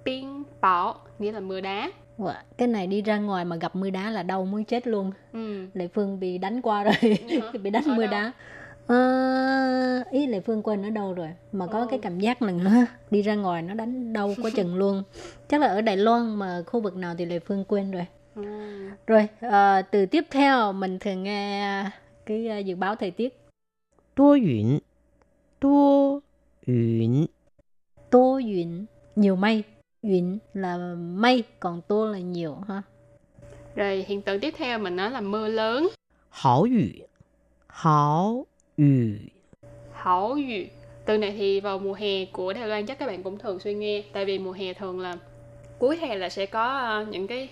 [0.03, 1.91] Biên bảo nghĩa là mưa đá.
[2.18, 2.34] Wow.
[2.56, 5.66] cái này đi ra ngoài mà gặp mưa đá là đau muốn chết luôn ừ.
[5.74, 7.58] lệ phương bị đánh qua rồi ừ.
[7.62, 8.12] bị đánh ở mưa đâu?
[8.12, 8.32] đá
[8.86, 11.86] à, ý lệ phương quên ở đâu rồi mà có ừ.
[11.90, 15.02] cái cảm giác là hả, đi ra ngoài nó đánh đau quá chừng luôn
[15.48, 18.42] chắc là ở đài loan mà khu vực nào thì lệ phương quên rồi ừ.
[19.06, 21.84] rồi à, từ tiếp theo mình thường nghe
[22.26, 23.38] cái ờ, dự báo thời tiết
[24.14, 24.78] tua yến
[25.60, 26.20] tua
[26.66, 27.26] yến
[28.10, 29.64] tua yến nhiều mây
[30.02, 32.82] Yến là mây, còn tô là nhiều ha.
[33.74, 35.88] Rồi hiện tượng tiếp theo mình nói là mưa lớn.
[36.30, 37.06] Hảo yu.
[37.68, 38.46] Hảo
[38.78, 38.84] yu.
[39.92, 40.64] Hảo yu.
[41.04, 43.78] Từ này thì vào mùa hè của Đài Loan chắc các bạn cũng thường xuyên
[43.78, 44.02] nghe.
[44.12, 45.16] Tại vì mùa hè thường là
[45.78, 47.48] cuối hè là sẽ có ờ, những cái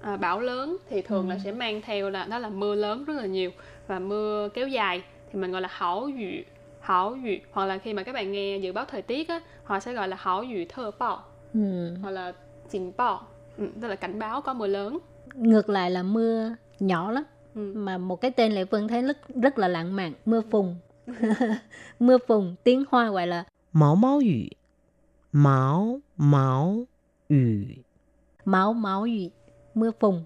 [0.00, 1.32] ờ, bão lớn thì thường ừ.
[1.32, 3.50] là sẽ mang theo là đó là mưa lớn rất là nhiều
[3.86, 6.42] và mưa kéo dài thì mình gọi là hảo dự
[6.80, 9.80] hảo dự hoặc là khi mà các bạn nghe dự báo thời tiết á họ
[9.80, 11.95] sẽ gọi là hảo dự thơ bão ừ.
[12.01, 12.33] hoặc là
[12.71, 13.19] trình bạo.
[13.57, 14.99] Ừ, tức là cảnh báo có mưa lớn.
[15.35, 17.23] ngược lại là mưa nhỏ lắm
[17.55, 17.71] Ừ.
[17.75, 20.75] mà một cái tên Lệ Phương thấy rất, rất là lãng mạn mưa phùn
[21.99, 24.49] mưa phùn tiếng Hoa gọi là 毛毛雨，
[25.31, 26.85] 毛毛
[27.29, 27.83] 雨，
[28.45, 29.29] Máu máu gì?
[29.73, 30.23] Mưa phùn.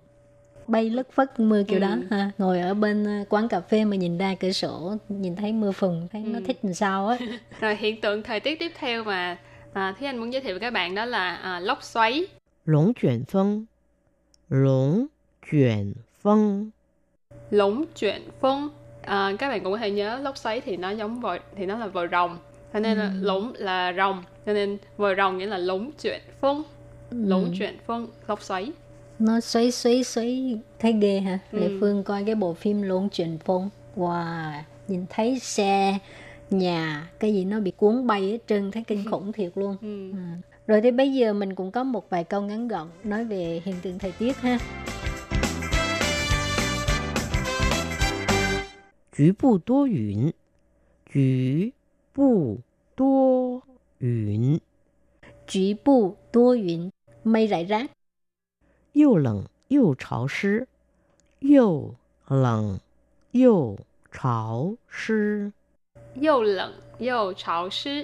[0.67, 1.81] Bay lất phất mưa kiểu Ừ.
[1.81, 2.31] đó ha.
[2.38, 5.71] Ngồi ở bên ờ, quán cà phê mà nhìn ra cửa sổ, nhìn thấy mưa
[5.71, 6.43] phùn, thấy nó Ừ.
[6.45, 7.17] thích làm sao á.
[7.60, 9.38] Rồi hiện tượng thời tiết tiếp theo mà
[9.72, 12.26] À, Thế Anh muốn giới thiệu với các bạn đó là à, lốc xoáy.
[12.64, 13.64] Lũng chuyển phong.
[14.48, 15.06] Lũng
[15.50, 16.70] chuyển phong.
[17.50, 18.68] Lũng chuyển phong.
[19.02, 21.78] À, các bạn cũng có thể nhớ lốc xoáy thì nó giống vòi thì nó
[21.78, 22.38] là vòi rồng.
[22.72, 26.62] Cho nên là lũng là rồng, cho nên vòi rồng nghĩa là lũng chuyển phong.
[27.11, 27.50] Lũng ừ.
[27.58, 28.72] chuyển phong, lốc xoáy.
[29.18, 31.38] Nó xoáy xoáy xoáy thấy ghê hả?
[31.52, 31.58] Ừ.
[31.58, 33.70] Lệ Phương coi cái bộ phim Lũng chuyển phong.
[33.96, 34.52] Wow,
[34.88, 35.98] nhìn thấy xe
[36.52, 39.10] nhà cái gì nó bị cuốn bay hết trơn thấy kinh ừ.
[39.10, 39.76] khủng thiệt luôn.
[39.80, 40.10] Ừ.
[40.10, 40.16] ừ.
[40.66, 43.74] Rồi thì bây giờ mình cũng có một vài câu ngắn gọn nói về hiện
[43.82, 44.58] tượng thời tiết ha.
[49.16, 50.30] Chú bù tố yun
[51.14, 51.20] Chú
[52.16, 52.58] bù
[52.96, 53.60] tố
[54.00, 54.58] yun
[55.46, 56.90] Chú bù tố yun
[57.24, 57.90] Mây rải rác.
[58.92, 60.64] Yêu lạnh, yêu trào sư.
[61.40, 61.94] Yêu
[62.28, 62.78] lạnh,
[63.32, 63.76] yêu
[64.22, 65.50] trào sư.
[66.15, 68.03] 又冷又潮湿。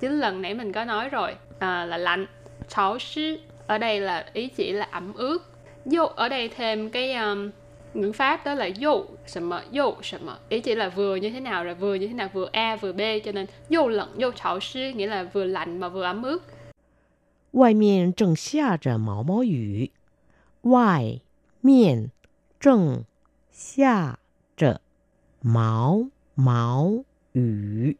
[0.00, 2.26] chứ lần nãy mình có nói rồi à, là lạnh
[2.68, 5.38] chảo sư ở đây là ý chỉ là ẩm ướt
[5.84, 7.50] dâu ở đây thêm cái um,
[7.94, 11.74] ngữ pháp đó là dâu什么 dâu 什么 ý chỉ là vừa như thế nào rồi
[11.74, 14.90] vừa như thế nào vừa a vừa b cho nên dâu lạnh dâu chảo sư
[14.90, 16.38] nghĩa là vừa lạnh mà vừa ấm ướt
[17.52, 19.92] 外面正下着毛毛雨，
[20.62, 21.20] 外
[21.60, 22.10] 面
[22.58, 23.04] 正
[23.52, 24.18] 下
[24.56, 24.80] 着
[25.40, 27.04] 毛毛
[27.34, 27.94] 雨。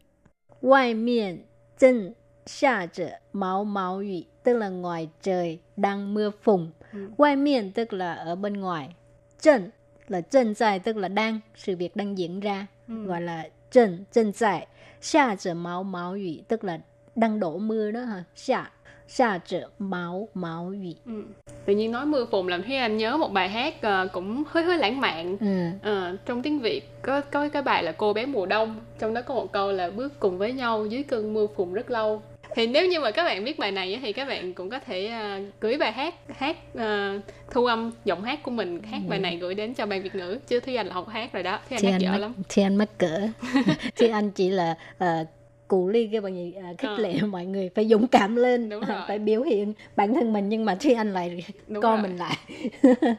[0.61, 1.43] Ngoài miền
[1.77, 2.13] chân
[2.45, 6.71] xa着毛毛雨, tức là ngoài trời đang mưa phùn.
[6.93, 7.09] Ừ.
[7.17, 8.95] Ngoài miền tức là ở bên ngoài.
[9.41, 9.69] Chân
[10.07, 12.67] là chân dài tức là đang, sự việc đang diễn ra.
[12.87, 13.05] Ừ.
[13.05, 14.67] Gọi là chân, chân dài.
[15.01, 16.79] Xa trở máu máu雨, tức là
[17.15, 18.23] đang đổ mưa đó hả?
[18.35, 18.71] Xa,
[19.10, 20.94] xa trở máu máu 雨.
[21.06, 21.22] Ừ.
[21.66, 24.64] tự nhiên nói mưa phùn làm Thúy Anh nhớ một bài hát ờ, cũng hơi
[24.64, 25.36] hơi lãng mạn.
[25.40, 25.68] Ừ.
[25.82, 29.22] Ờ, trong tiếng Việt có có cái bài là cô bé mùa đông trong đó
[29.22, 32.22] có một câu là bước cùng với nhau dưới cơn mưa phùn rất lâu
[32.54, 35.06] thì nếu như mà các bạn biết bài này thì các bạn cũng có thể
[35.06, 37.20] ờ, gửi bài hát hát ờ,
[37.50, 40.38] thu âm giọng hát của mình hát bài này gửi đến cho ban Việt ngữ.
[40.46, 41.60] Chứ Thúy Anh là không hát rồi đó.
[41.68, 42.34] Thúy Anh thì hát anh dở mắc, lắm.
[42.48, 43.28] Thì anh mắc cỡ.
[43.96, 45.28] Thì anh chỉ là uh,
[45.69, 46.97] cụ ly cái bằng gì uh, khích Ờ.
[46.97, 49.03] lệ mọi người phải dũng cảm lên Đúng ờ, rồi.
[49.07, 52.01] phải biểu hiện bản thân mình nhưng mà thì anh lại Đúng co rồi.
[52.01, 52.37] mình lại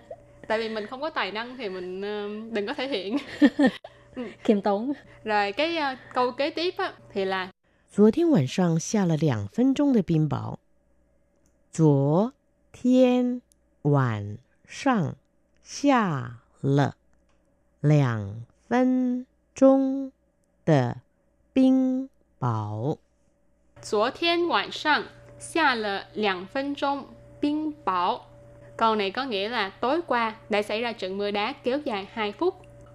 [0.46, 3.16] tại vì mình không có tài năng thì mình ờ, đừng có thể hiện
[4.44, 4.92] khiêm tốn
[5.24, 7.48] rồi cái ờ, câu kế tiếp á, thì là
[7.96, 10.58] 昨天晚上下了两分钟的冰雹。
[11.72, 12.32] 昨
[12.72, 13.40] 天
[13.82, 14.36] 晚
[14.66, 15.14] 上
[15.62, 16.96] 下了
[17.80, 20.12] 两分钟
[20.66, 20.96] 的
[21.54, 22.08] 冰
[22.40, 22.98] 雹。
[23.80, 25.04] 昨天晚上
[25.38, 27.04] 下了两分钟
[27.40, 28.20] 冰雹.
[28.76, 32.08] Câu này có nghĩa là tối qua đã xảy ra trận mưa đá kéo dài
[32.12, 32.54] 2 phút.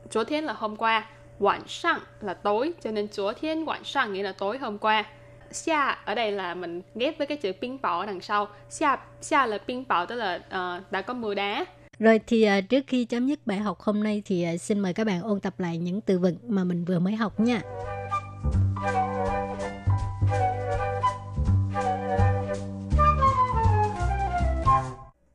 [0.10, 1.06] 昨天là hôm qua,
[1.40, 5.04] 晚上là tối, cho nên 昨天晚上nghĩa là tối hôm qua.
[5.52, 8.48] Xia ở đây là mình ghép với cái chữ冰雹ở đằng sau.
[8.70, 11.66] Xia, xia là冰雹tức là ờ, đã có mưa đá.
[12.00, 14.94] rồi thì ờ, trước khi chấm dứt bài học hôm nay thì ờ, xin mời
[14.94, 17.62] các bạn ôn tập lại những từ vựng mà mình vừa mới học nha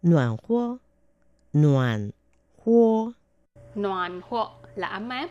[0.02, 0.78] 暖和，
[1.52, 2.12] 暖
[2.64, 3.12] 和，
[3.74, 5.30] Noàn hoặc là ấm áp.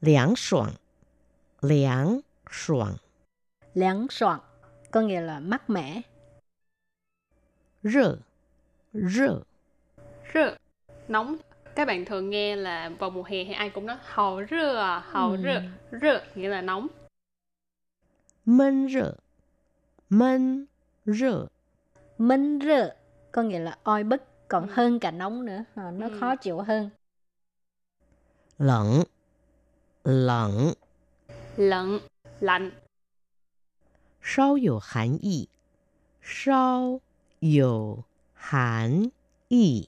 [0.00, 0.70] 凉爽，
[1.60, 2.96] 凉爽，
[3.74, 4.40] láng soạn
[4.90, 6.02] có nghĩa là mát mẻ
[7.82, 8.18] 热，
[8.92, 9.42] 热，
[10.34, 10.56] Rơ,
[11.08, 11.36] nóng.
[11.74, 14.98] Các bạn thường nghe là vào mùa hè thì ai cũng nói hào rơ à,
[14.98, 15.36] hào Ừ.
[15.44, 15.62] rơ.
[16.02, 16.88] Rơ nghĩa là nóng.
[18.44, 19.14] 闷热，
[20.08, 20.66] 闷
[21.04, 21.48] 热，
[22.17, 22.95] Minh rơ
[23.31, 24.73] có nghĩa là oi bức còn ừ.
[24.75, 26.17] hơn cả nóng nữa, à, nó ừ.
[26.19, 26.89] khó chịu hơn.
[28.57, 29.03] Lạnh
[30.03, 30.73] lạnh
[31.57, 31.99] lạnh
[32.39, 32.71] lạnh.
[34.21, 35.47] Sao có hàn ý.
[36.23, 37.01] Sao
[37.41, 37.95] có
[38.33, 39.05] hàn
[39.47, 39.85] ý.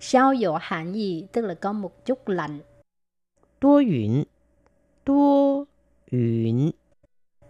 [0.00, 2.60] Sao có hàn ý tức là có một chút lạnh.
[3.60, 4.24] Đô yun.
[5.06, 5.64] Đô
[6.12, 6.70] yun.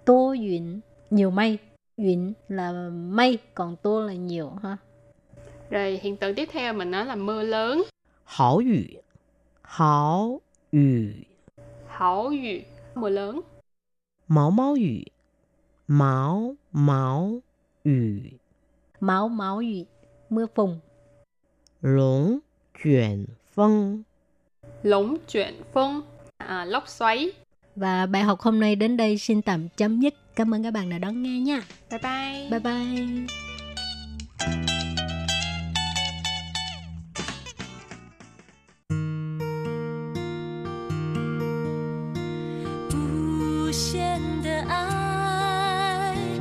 [0.06, 1.58] Đô yun, nhiều mây.
[2.00, 4.76] Yến là mây, còn tô là nhiều ha.
[5.70, 7.82] Rồi hiện tượng tiếp theo mình nói là mưa lớn.
[8.24, 9.00] Hảo yu.
[9.62, 10.40] Hảo
[10.72, 10.80] yu.
[11.86, 12.60] Hảo yu,
[12.94, 13.40] mưa lớn.
[14.28, 15.02] Máu máu yu.
[15.88, 17.40] Máu máu
[17.84, 17.92] yu.
[19.00, 19.84] Máu máu yu,
[20.30, 20.80] mưa phùng.
[21.80, 22.38] Lũng
[22.82, 24.02] chuyển phong.
[24.82, 26.02] Lũng chuyển phong,
[26.36, 27.32] à, lốc xoáy.
[27.76, 30.14] Và bài học hôm nay đến đây xin tạm chấm dứt.
[30.36, 31.62] Cảm ơn các bạn đã đón nghe nha.
[31.90, 32.48] Bye bye.
[32.50, 33.26] Bye bye.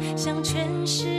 [0.01, 1.18] Hãy subscribe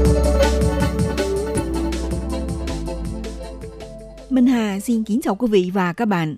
[4.81, 6.35] xin kính chào quý vị và các bạn.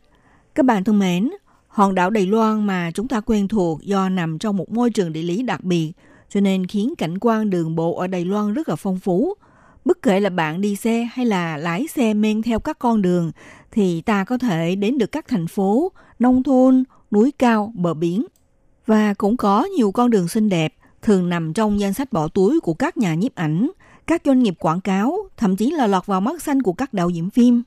[0.55, 1.29] Các bạn thân mến,
[1.67, 5.13] hòn đảo Đài Loan mà chúng ta quen thuộc do nằm trong một môi trường
[5.13, 5.91] địa lý đặc biệt,
[6.29, 9.33] cho nên khiến cảnh quan đường bộ ở Đài Loan rất là phong phú.
[9.85, 13.31] Bất kể là bạn đi xe hay là lái xe men theo các con đường,
[13.71, 18.25] thì ta có thể đến được các thành phố, nông thôn, núi cao, bờ biển.
[18.85, 22.59] Và cũng có nhiều con đường xinh đẹp, thường nằm trong danh sách bỏ túi
[22.59, 23.71] của các nhà nhiếp ảnh,
[24.07, 27.09] các doanh nghiệp quảng cáo, thậm chí là lọt vào mắt xanh của các đạo
[27.09, 27.63] diễn phim.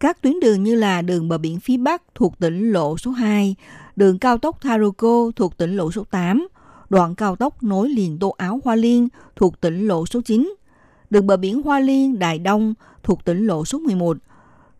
[0.00, 3.54] Các tuyến đường như là đường bờ biển phía Bắc thuộc tỉnh lộ số 2,
[3.96, 6.48] đường cao tốc Taroko thuộc tỉnh lộ số 8,
[6.90, 10.54] đoạn cao tốc nối liền Tô Áo Hoa Liên thuộc tỉnh lộ số 9,
[11.10, 14.16] đường bờ biển Hoa Liên Đài Đông thuộc tỉnh lộ số 11,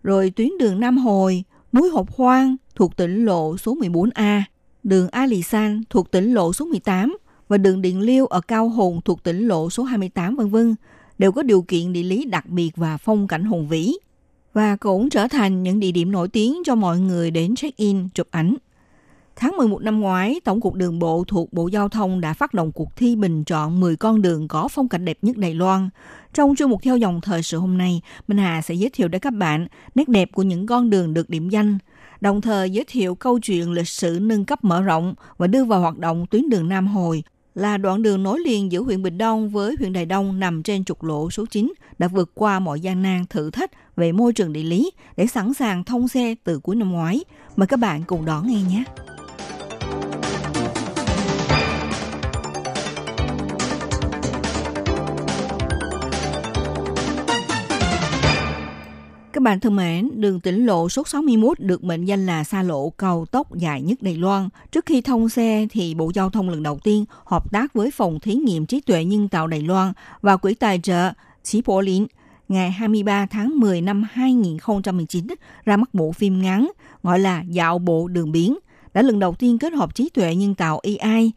[0.02, 4.42] rồi tuyến đường Nam Hồi, núi Hộp Hoang thuộc tỉnh lộ số 14A,
[4.82, 7.16] đường A Lì San thuộc tỉnh lộ số 18
[7.48, 10.74] và đường Điện Liêu ở Cao Hùng thuộc tỉnh lộ số 28 vân vân.
[11.18, 13.94] Đều có điều kiện địa lý đặc biệt và phong cảnh hùng vĩ
[14.52, 18.26] và cũng trở thành những địa điểm nổi tiếng cho mọi người đến check-in, chụp
[18.30, 18.54] ảnh.
[19.36, 22.72] Tháng 11 năm ngoái, Tổng cục Đường bộ thuộc Bộ Giao thông đã phát động
[22.72, 25.88] cuộc thi bình chọn 10 con đường có phong cảnh đẹp nhất Đài Loan.
[26.34, 29.20] Trong chuyên mục theo dòng thời sự hôm nay, Minh Hà sẽ giới thiệu đến
[29.20, 31.78] các bạn nét đẹp của những con đường được điểm danh,
[32.20, 35.80] đồng thời giới thiệu câu chuyện lịch sử nâng cấp mở rộng và đưa vào
[35.80, 37.22] hoạt động tuyến đường Nam Hồi,
[37.54, 40.84] là đoạn đường nối liền giữa huyện Bình Đông với huyện Đài Đông nằm trên
[40.84, 44.52] trục lộ số 9 đã vượt qua mọi gian nan thử thách về môi trường
[44.52, 47.20] địa lý để sẵn sàng thông xe từ cuối năm ngoái.
[47.56, 48.84] Mời các bạn cùng đón nghe nhé.
[59.32, 62.90] Các bạn thân mến, đường tỉnh lộ số 61 được mệnh danh là xa lộ
[62.90, 64.48] cao tốc dài nhất Đài Loan.
[64.72, 68.20] Trước khi thông xe thì Bộ Giao thông lần đầu tiên hợp tác với Phòng
[68.20, 71.12] Thí nghiệm Trí tuệ Nhân tạo Đài Loan và Quỹ tài trợ
[71.42, 72.06] Chí Bộ Lín
[72.48, 75.26] ngày 23 tháng 10 năm 2019
[75.64, 76.70] ra mắt bộ phim ngắn
[77.02, 78.58] gọi là Dạo bộ đường biển,
[78.94, 81.32] đã lần đầu tiên kết hợp trí tuệ nhân tạo AI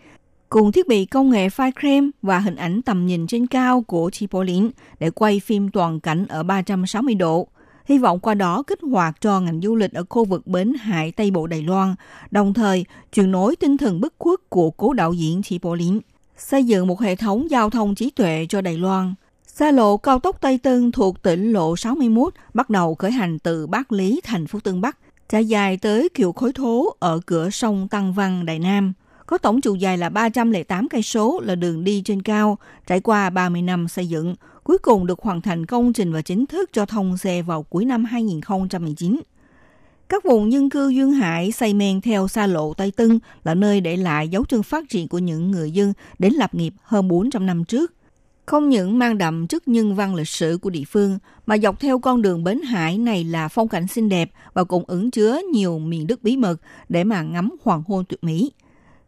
[0.49, 4.10] cùng thiết bị công nghệ file frame và hình ảnh tầm nhìn trên cao của
[4.10, 7.47] Chipolin để quay phim toàn cảnh ở 360 độ.
[7.85, 11.11] Hy vọng qua đó kích hoạt cho ngành du lịch ở khu vực Bến Hải
[11.11, 11.95] Tây Bộ Đài Loan,
[12.31, 15.99] đồng thời truyền nối tinh thần bất khuất của cố đạo diễn Chipolin,
[16.37, 19.13] xây dựng một hệ thống giao thông trí tuệ cho Đài Loan.
[19.47, 23.67] Xa lộ cao tốc Tây Tân thuộc tỉnh lộ 61 bắt đầu khởi hành từ
[23.67, 24.97] Bắc Lý, thành phố Tân Bắc,
[25.29, 28.93] trải dài tới kiều khối thố ở cửa sông Tăng Văn, Đài Nam.
[29.25, 32.57] Có tổng chiều dài là 308 cây số là đường đi trên cao,
[32.88, 36.45] trải qua 30 năm xây dựng, cuối cùng được hoàn thành công trình và chính
[36.45, 39.19] thức cho thông xe vào cuối năm 2019.
[40.09, 43.81] Các vùng dân cư duyên hải xây men theo xa lộ Tây Tân là nơi
[43.81, 47.45] để lại dấu chân phát triển của những người dân đến lập nghiệp hơn 400
[47.45, 47.93] năm trước.
[48.45, 51.99] Không những mang đậm chức nhân văn lịch sử của địa phương, mà dọc theo
[51.99, 55.79] con đường Bến Hải này là phong cảnh xinh đẹp và cũng ẩn chứa nhiều
[55.79, 56.55] miền đất bí mật
[56.89, 58.51] để mà ngắm hoàng hôn tuyệt mỹ.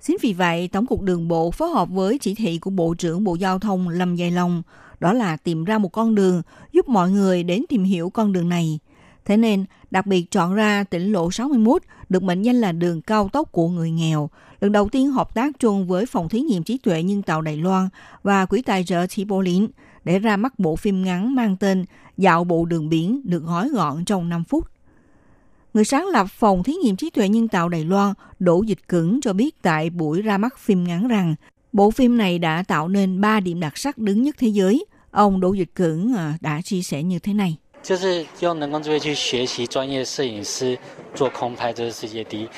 [0.01, 3.24] Chính vì vậy, Tổng cục Đường bộ phối hợp với chỉ thị của Bộ trưởng
[3.24, 4.63] Bộ Giao thông Lâm Dài Long,
[4.99, 6.41] đó là tìm ra một con đường
[6.72, 8.80] giúp mọi người đến tìm hiểu con đường này.
[9.26, 13.30] Thế nên, đặc biệt chọn ra tỉnh lộ 61 được mệnh danh là đường cao
[13.30, 16.78] tốc của người nghèo, lần đầu tiên hợp tác chung với Phòng Thí nghiệm Trí
[16.78, 17.89] tuệ Nhân tạo Đài Loan
[18.24, 19.67] và Quỹ tài trợ Chipolin
[20.03, 21.86] để ra mắt bộ phim ngắn mang tên
[22.17, 24.74] Dạo bộ đường biển được gói gọn trong 5 phút
[25.74, 29.20] Người sáng lập Phòng Thí nghiệm Trí tuệ Nhân tạo Đài Loan Đỗ Dịch Cứng
[29.20, 31.34] cho biết tại buổi ra mắt phim ngắn rằng
[31.72, 34.84] bộ phim này đã tạo nên 3 điểm đặc sắc đứng nhất thế giới.
[35.11, 37.57] Ông Đỗ Dịch Cứng đã chia sẻ như thế này.
[37.82, 40.78] 就是用人工智慧去学习专业摄影师
[41.14, 42.49] 做空拍，这是世界第一。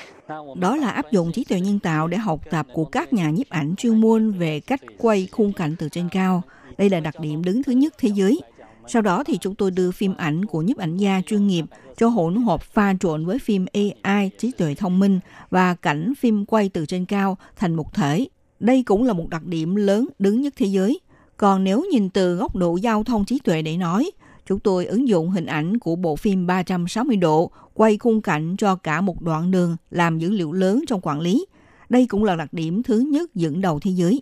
[0.57, 3.49] Đó là áp dụng trí tuệ nhân tạo để học tập của các nhà nhiếp
[3.49, 6.43] ảnh chuyên môn về cách quay khung cảnh từ trên cao.
[6.79, 8.41] Đây là đặc điểm đứng thứ nhất thế giới.
[8.88, 11.66] Sau đó thì chúng tôi đưa phim ảnh của nhiếp ảnh gia chuyên nghiệp
[11.98, 13.66] cho hỗn hợp pha trộn với phim
[14.04, 15.20] AI trí tuệ thông minh
[15.50, 18.28] và cảnh phim quay từ trên cao thành một thể.
[18.60, 21.00] Đây cũng là một đặc điểm lớn đứng nhất thế giới.
[21.38, 24.12] Còn nếu nhìn từ góc độ giao thông trí tuệ để nói,
[24.46, 28.76] chúng tôi ứng dụng hình ảnh của bộ phim 360 độ quay khung cảnh cho
[28.76, 31.46] cả một đoạn đường làm dữ liệu lớn trong quản lý.
[31.90, 34.22] Đây cũng là đặc điểm thứ nhất dẫn đầu thế giới.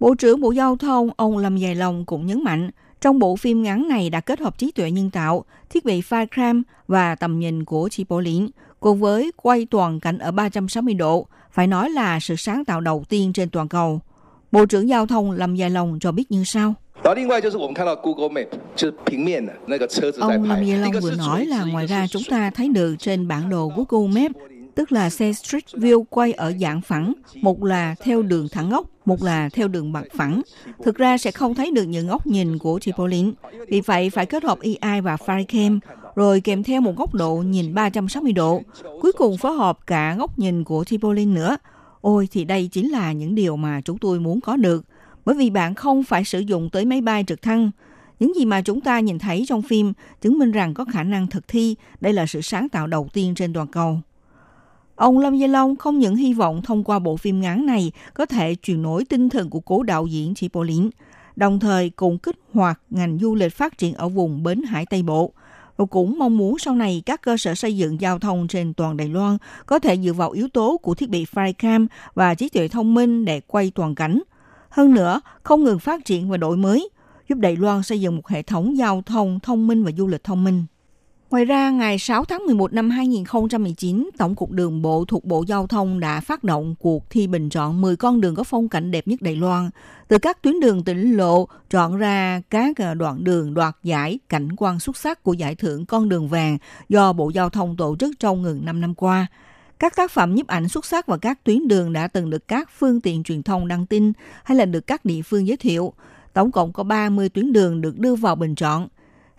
[0.00, 2.70] Bộ trưởng Bộ Giao thông ông Lâm Dài Long cũng nhấn mạnh,
[3.02, 6.62] trong bộ phim ngắn này đã kết hợp trí tuệ nhân tạo, thiết bị Firecam
[6.88, 8.48] và tầm nhìn của Chipolin,
[8.80, 13.04] cùng với quay toàn cảnh ở 360 độ, phải nói là sự sáng tạo đầu
[13.08, 14.00] tiên trên toàn cầu.
[14.52, 16.74] Bộ trưởng Giao thông Lâm Gia Long cho biết như sau.
[20.20, 23.50] Ông Lâm Gia Long vừa nói là ngoài ra chúng ta thấy được trên bản
[23.50, 27.12] đồ Google Maps tức là xe Street View quay ở dạng phẳng,
[27.42, 30.42] một là theo đường thẳng góc, một là theo đường mặt phẳng.
[30.84, 33.32] Thực ra sẽ không thấy được những góc nhìn của Chipolin,
[33.68, 35.78] vì vậy phải kết hợp AI và Firecam,
[36.14, 38.62] rồi kèm theo một góc độ nhìn 360 độ,
[39.00, 41.56] cuối cùng phối hợp cả góc nhìn của Chipolin nữa.
[42.00, 44.84] Ôi thì đây chính là những điều mà chúng tôi muốn có được,
[45.24, 47.70] bởi vì bạn không phải sử dụng tới máy bay trực thăng,
[48.20, 51.26] những gì mà chúng ta nhìn thấy trong phim chứng minh rằng có khả năng
[51.26, 51.74] thực thi.
[52.00, 54.00] Đây là sự sáng tạo đầu tiên trên toàn cầu.
[55.02, 58.26] Ông Lâm Gia Long không những hy vọng thông qua bộ phim ngắn này có
[58.26, 60.90] thể truyền nổi tinh thần của cố đạo diễn Chipolin,
[61.36, 65.02] đồng thời cũng kích hoạt ngành du lịch phát triển ở vùng Bến Hải Tây
[65.02, 65.32] Bộ.
[65.76, 68.96] Và cũng mong muốn sau này các cơ sở xây dựng giao thông trên toàn
[68.96, 72.68] Đài Loan có thể dựa vào yếu tố của thiết bị Flycam và trí tuệ
[72.68, 74.22] thông minh để quay toàn cảnh.
[74.70, 76.88] Hơn nữa, không ngừng phát triển và đổi mới,
[77.28, 80.24] giúp Đài Loan xây dựng một hệ thống giao thông thông minh và du lịch
[80.24, 80.64] thông minh.
[81.32, 85.66] Ngoài ra, ngày 6 tháng 11 năm 2019, Tổng cục Đường bộ thuộc Bộ Giao
[85.66, 89.08] thông đã phát động cuộc thi bình chọn 10 con đường có phong cảnh đẹp
[89.08, 89.70] nhất Đài Loan.
[90.08, 94.48] Từ các tuyến đường tỉnh lộ, chọn ra các ờ, đoạn đường đoạt giải cảnh
[94.56, 96.58] quan xuất sắc của giải thưởng Con đường vàng
[96.88, 99.26] do Bộ Giao thông tổ chức trong ngừng 5 năm qua.
[99.78, 102.70] Các tác phẩm nhiếp ảnh xuất sắc và các tuyến đường đã từng được các
[102.78, 104.12] phương tiện truyền thông đăng tin
[104.44, 105.92] hay là được các địa phương giới thiệu.
[106.32, 108.88] Tổng cộng có 30 tuyến đường được đưa vào bình chọn.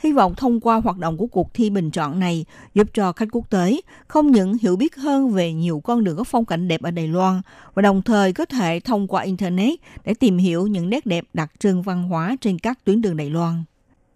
[0.03, 3.27] Hy vọng thông qua hoạt động của cuộc thi bình chọn này giúp cho khách
[3.31, 6.81] quốc tế không những hiểu biết hơn về nhiều con đường có phong cảnh đẹp
[6.81, 7.41] ở Đài Loan
[7.73, 11.51] và đồng thời có thể thông qua Internet để tìm hiểu những nét đẹp đặc
[11.59, 13.63] trưng văn hóa trên các tuyến đường Đài Loan.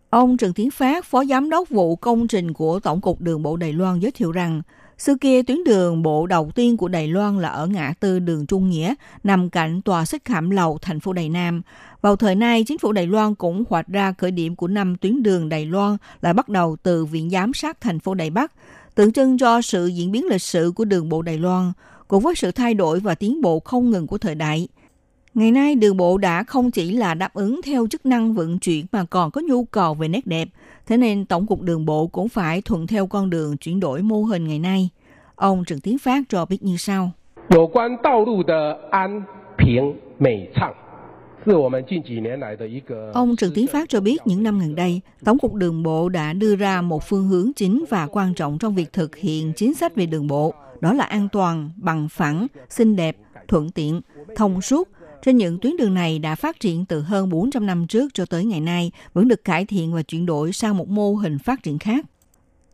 [0.09, 3.57] Ông Trần Tiến Phát, Phó Giám đốc vụ công trình của Tổng cục Đường bộ
[3.57, 4.61] Đài Loan giới thiệu rằng,
[4.97, 8.45] xưa kia tuyến đường bộ đầu tiên của Đài Loan là ở ngã tư đường
[8.45, 8.93] Trung Nghĩa,
[9.23, 11.61] nằm cạnh tòa xích khảm lầu thành phố Đài Nam.
[12.01, 15.23] Vào thời nay, chính phủ Đài Loan cũng hoạch ra khởi điểm của năm tuyến
[15.23, 18.51] đường Đài Loan là bắt đầu từ Viện Giám sát thành phố Đài Bắc,
[18.95, 21.71] tượng trưng cho sự diễn biến lịch sử của đường bộ Đài Loan,
[22.07, 24.67] cùng với sự thay đổi và tiến bộ không ngừng của thời đại.
[25.33, 28.85] Ngày nay, đường bộ đã không chỉ là đáp ứng theo chức năng vận chuyển
[28.91, 30.49] mà còn có nhu cầu về nét đẹp.
[30.86, 34.22] Thế nên Tổng cục Đường bộ cũng phải thuận theo con đường chuyển đổi mô
[34.22, 34.88] hình ngày nay.
[35.34, 37.10] Ông Trần Tiến Phát cho biết như sau.
[37.48, 39.24] 有关道路的安
[39.58, 40.72] 平美畅，
[41.44, 43.10] 是我们近几年来的一个。
[43.12, 46.32] Ông Trần Tiến Phát cho biết những năm gần đây, Tổng cục Đường bộ đã
[46.32, 49.94] đưa ra một phương hướng chính và quan trọng trong việc thực hiện chính sách
[49.94, 50.54] về đường bộ.
[50.80, 53.16] Đó là an toàn, bằng phẳng, xinh đẹp,
[53.48, 54.00] thuận tiện,
[54.36, 54.88] thông suốt.
[55.21, 58.45] trên những tuyến đường này đã phát triển từ hơn 400 năm trước cho tới
[58.45, 61.79] ngày nay, vẫn được cải thiện và chuyển đổi sang một mô hình phát triển
[61.79, 62.05] khác.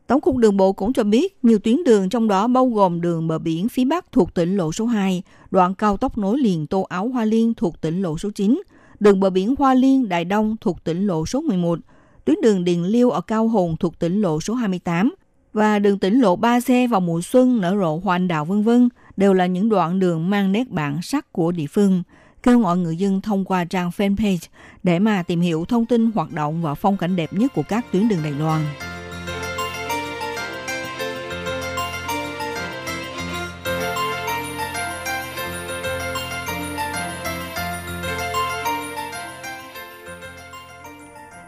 [0.07, 3.27] Tổng cục Đường bộ cũng cho biết nhiều tuyến đường trong đó bao gồm đường
[3.27, 6.81] bờ biển phía Bắc thuộc tỉnh lộ số 2, đoạn cao tốc nối liền Tô
[6.81, 8.61] Áo Hoa Liên thuộc tỉnh lộ số 9,
[8.99, 11.79] đường bờ biển Hoa Liên Đại Đông thuộc tỉnh lộ số 11,
[12.25, 15.13] tuyến đường Điền Liêu ở Cao Hùng thuộc tỉnh lộ số 28
[15.53, 18.63] và đường tỉnh lộ 3 xe vào mùa xuân nở rộ hoa anh đào vân
[18.63, 22.03] vân đều là những đoạn đường mang nét bản sắc của địa phương.
[22.43, 24.47] Kêu gọi người dân thông qua trang fanpage
[24.83, 27.85] để mà tìm hiểu thông tin hoạt động và phong cảnh đẹp nhất của các
[27.91, 28.61] tuyến đường Đài Loan.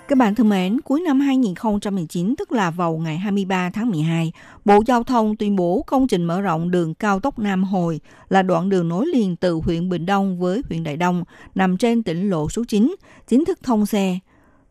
[0.07, 4.31] Các bạn thân mến, cuối năm 2019, tức là vào ngày 23 tháng 12,
[4.65, 7.99] Bộ Giao thông tuyên bố công trình mở rộng đường cao tốc Nam Hồi
[8.29, 11.23] là đoạn đường nối liền từ huyện Bình Đông với huyện Đại Đông,
[11.55, 12.95] nằm trên tỉnh lộ số 9,
[13.27, 14.19] chính thức thông xe.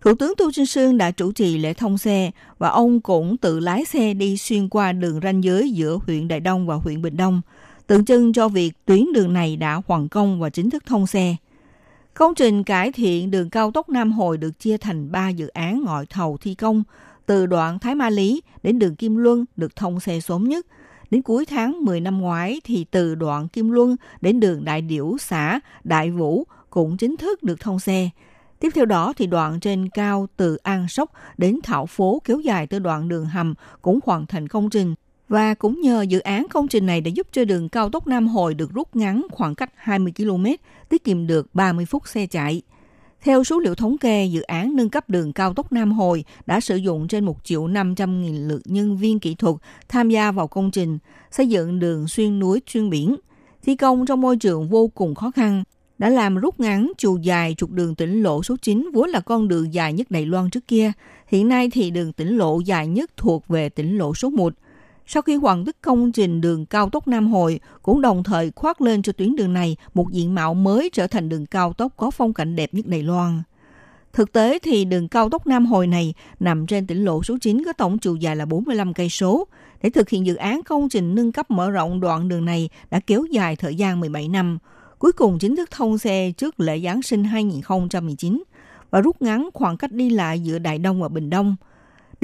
[0.01, 3.61] Thủ tướng Tô Trinh Sương đã chủ trì lễ thông xe và ông cũng tự
[3.61, 7.17] lái xe đi xuyên qua đường ranh giới giữa huyện Đại Đông và huyện Bình
[7.17, 7.41] Đông,
[7.87, 11.37] tượng trưng cho việc tuyến đường này đã hoàn công và chính thức thông xe.
[12.15, 15.83] Công trình cải thiện đường cao tốc Nam Hồi được chia thành 3 dự án
[15.85, 16.83] ngoại thầu thi công.
[17.27, 20.67] từ đoạn Thái Ma Lý đến đường Kim Luân được thông xe sớm nhất.
[21.11, 25.17] Đến cuối tháng 10 năm ngoái thì từ đoạn Kim Luân đến đường Đại Điểu,
[25.21, 28.11] xã Đại Vũ cũng chính thức được thông xe.
[28.61, 32.67] Tiếp theo đó thì đoạn trên cao từ An Sóc đến Thảo Phố kéo dài
[32.67, 34.95] tới đoạn đường hầm cũng hoàn thành công trình.
[35.29, 38.29] Và cũng nhờ dự án công trình này đã giúp cho đường cao tốc Nam
[38.29, 40.47] Hội được rút ngắn khoảng cách 20 km,
[40.89, 42.63] tiết kiệm được 30 phút xe chạy.
[43.23, 46.61] Theo số liệu thống kê, dự án nâng cấp đường cao tốc Nam Hồi đã
[46.61, 49.57] sử dụng trên 1 triệu 500 nghìn lượt nhân viên kỹ thuật
[49.89, 50.99] tham gia vào công trình,
[51.31, 53.17] xây dựng đường xuyên núi xuyên biển.
[53.63, 55.65] Thi công trong môi trường vô cùng khó khăn,
[55.99, 59.49] đã làm rút ngắn chiều dài trục đường tỉnh lộ số 9 vốn là con
[59.49, 60.93] đường dài nhất Đài Loan trước kia.
[61.27, 64.55] Hiện nay thì đường tỉnh lộ dài nhất thuộc về tỉnh lộ số 1.
[65.07, 68.81] Sau khi hoàn tất công trình đường cao tốc Nam Hội, cũng đồng thời khoác
[68.81, 72.11] lên cho tuyến đường này một diện mạo mới trở thành đường cao tốc có
[72.11, 73.43] phong cảnh đẹp nhất Đài Loan.
[74.13, 77.65] Thực tế thì đường cao tốc Nam Hồi này nằm trên tỉnh lộ số 9
[77.65, 79.47] có tổng chiều dài là 45 cây số.
[79.83, 83.01] Để thực hiện dự án công trình nâng cấp mở rộng đoạn đường này đã
[83.01, 84.59] kéo dài thời gian 17 năm.
[84.99, 88.43] Cuối cùng chính thức thông xe trước lễ Giáng sinh 2019
[88.91, 91.57] và rút ngắn khoảng cách đi lại giữa Đại Đông và Bình Đông–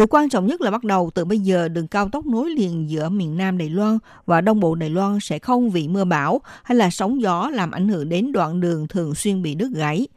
[0.00, 2.90] Điều quan trọng nhất là bắt đầu từ bây giờ đường cao tốc nối liền
[2.90, 6.40] giữa miền Nam Đài Loan và Đông Bộ Đài Loan sẽ không bị mưa bão
[6.62, 10.08] hay là sóng gió làm ảnh hưởng đến đoạn đường thường xuyên bị đứt gãy.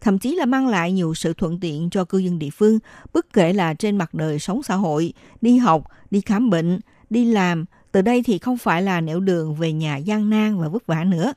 [0.00, 2.78] Thậm chí là mang lại nhiều sự thuận tiện cho cư dân địa phương,
[3.12, 6.80] bất kể là trên mặt đời sống xã hội, đi học, đi khám bệnh,
[7.10, 7.64] đi làm.
[7.92, 11.04] Từ đây thì không phải là nẻo đường về nhà gian nan và vất vả
[11.04, 11.32] nữa.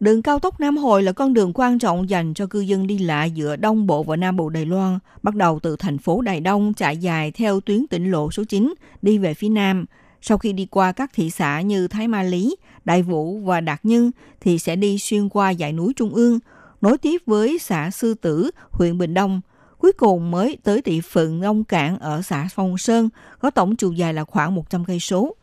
[0.00, 2.98] Đường cao tốc Nam Hội là con đường quan trọng dành cho cư dân đi
[2.98, 6.40] lại giữa Đông Bộ và Nam Bộ Đài Loan, bắt đầu từ thành phố Đài
[6.40, 9.84] Đông chạy dài theo tuyến tỉnh lộ số 9 đi về phía Nam.
[10.22, 13.80] Sau khi đi qua các thị xã như Thái Ma Lý, Đại Vũ và Đạt
[13.82, 16.38] Nhân thì sẽ đi xuyên qua dãy núi Trung ương,
[16.80, 19.40] nối tiếp với xã Sư Tử, huyện Bình Đông.
[19.78, 23.92] Cuối cùng mới tới thị phận Long Cảng ở xã Phong Sơn, có tổng chiều
[23.92, 25.34] dài là khoảng 100 cây số.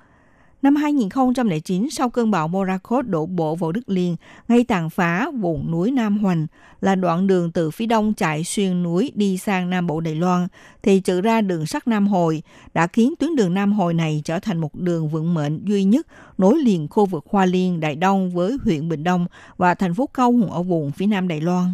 [0.66, 4.16] Năm 2009, sau cơn bão Morakot đổ bộ vào đất liền,
[4.48, 6.48] ngay tàn phá vùng núi Nam Hoành,
[6.82, 10.48] là đoạn đường từ phía đông chạy xuyên núi đi sang Nam Bộ Đài Loan,
[10.84, 12.44] thì trừ ra đường sắt Nam Hồi,
[12.74, 16.08] đã khiến tuyến đường Nam Hồi này trở thành một đường vượng mệnh duy nhất
[16.38, 20.10] nối liền khu vực Hoa Liên, Đại Đông với huyện Bình Đông và thành phố
[20.14, 21.74] Câu Hùng ở vùng phía Nam Đài Loan.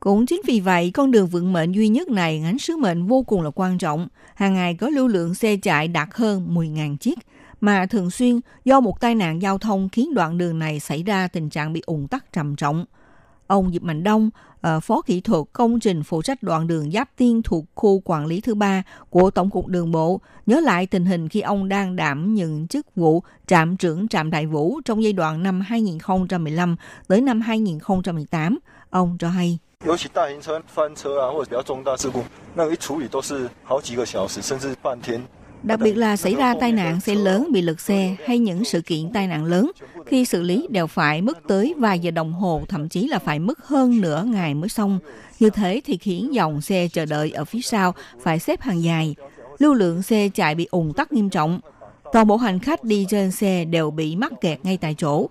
[0.00, 3.22] Cũng chính vì vậy, con đường vận mệnh duy nhất này gánh sứ mệnh vô
[3.22, 4.08] cùng là quan trọng.
[4.34, 7.18] Hàng ngày có lưu lượng xe chạy đạt hơn 10.000 chiếc–
[7.61, 11.27] mà thường xuyên do một tai nạn giao thông khiến đoạn đường này xảy ra
[11.27, 12.85] tình trạng bị ủng tắc trầm trọng.
[13.47, 14.29] Ông Diệp Mạnh Đông,
[14.67, 18.25] uh, Phó Kỹ thuật Công trình phụ trách đoạn đường Giáp Tiên thuộc khu quản
[18.25, 21.95] lý thứ ba của Tổng cục Đường bộ, nhớ lại tình hình khi ông đang
[21.95, 26.75] đảm nhận chức vụ trạm trưởng trạm Đại Vũ trong giai đoạn năm 2015
[27.07, 28.59] tới năm 2018.
[28.89, 29.59] Ông cho hay.
[29.85, 32.23] 尤其大型车翻车啊，或者比较重大事故，
[32.55, 35.21] 那个一处理都是好几个小时，甚至半天。
[35.62, 38.80] Đặc biệt là xảy ra tai nạn xe lớn bị lật xe hay những sự
[38.80, 39.70] kiện tai nạn lớn,
[40.06, 43.38] khi xử lý đều phải mất tới vài giờ đồng hồ, thậm chí là phải
[43.38, 44.98] mất hơn nửa ngày mới xong.
[45.40, 49.14] Như thế thì khiến dòng xe chờ đợi ở phía sau phải xếp hàng dài.
[49.58, 51.60] Lưu lượng xe chạy bị ùn tắc nghiêm trọng.
[52.12, 55.28] Toàn bộ hành khách đi trên xe đều bị mắc kẹt ngay tại chỗ.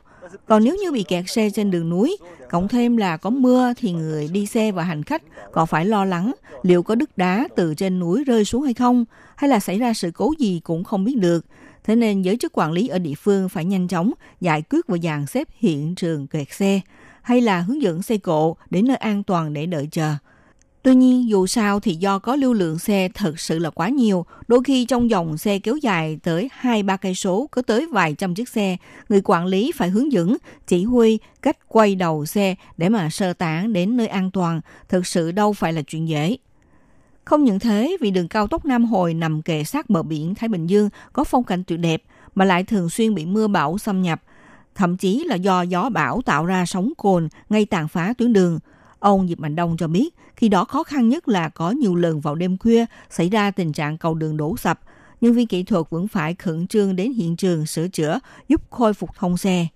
[0.48, 2.18] Còn nếu như bị kẹt xe trên đường núi,
[2.50, 6.06] cộng thêm là có mưa thì người đi xe và hành khách còn phải lo
[6.06, 6.32] lắng
[6.64, 9.06] liệu có đất đá từ trên núi rơi xuống hay không,
[9.36, 11.46] hay là xảy ra sự cố gì cũng không biết được.
[11.84, 14.12] Thế nên giới chức quản lý ở địa phương phải nhanh chóng
[14.42, 16.82] giải quyết và dàn xếp hiện trường kẹt xe,
[17.22, 20.16] hay là hướng dẫn xe cộ đến nơi an toàn để đợi chờ.
[20.84, 24.26] Tuy nhiên, dù sao thì do có lưu lượng xe thật sự là quá nhiều,
[24.48, 28.36] đôi khi trong dòng xe kéo dài tới 2-3 cây số có tới vài trăm
[28.36, 28.78] chiếc xe,
[29.10, 33.34] người quản lý phải hướng dẫn, chỉ huy cách quay đầu xe để mà sơ
[33.34, 36.38] tán đến nơi an toàn, thực sự đâu phải là chuyện dễ.
[37.26, 40.50] Không những thế, vì đường cao tốc Nam Hồi nằm kề sát bờ biển Thái
[40.50, 42.04] Bình Dương có phong cảnh tuyệt đẹp
[42.36, 44.22] mà lại thường xuyên bị mưa bão xâm nhập,
[44.76, 48.60] thậm chí là do gió bão tạo ra sóng cồn ngay tàn phá tuyến đường.
[49.00, 52.22] Ông Diệp Mạnh Đông cho biết, khi đó khó khăn nhất là có nhiều lần
[52.22, 54.80] vào đêm khuya xảy ra tình trạng cầu đường đổ sập.
[55.22, 58.94] Nhân viên kỹ thuật vẫn phải khẩn trương đến hiện trường sửa chữa, giúp khôi
[58.94, 59.68] phục thông xe.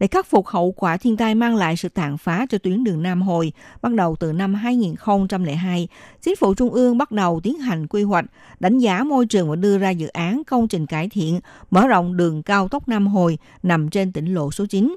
[0.00, 3.02] Để khắc phục hậu quả thiên tai mang lại sự tàn phá cho tuyến đường
[3.02, 3.52] Nam Hồi,
[3.82, 5.88] bắt đầu từ năm 2002,
[6.22, 8.24] chính phủ trung ương bắt đầu tiến hành quy hoạch,
[8.60, 11.40] đánh giá môi trường và đưa ra dự án công trình cải thiện,
[11.70, 14.96] mở rộng đường cao tốc Nam Hồi nằm trên tỉnh lộ số 9.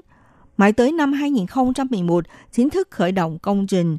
[0.56, 3.98] Mãi tới năm 2011, chính thức khởi động công trình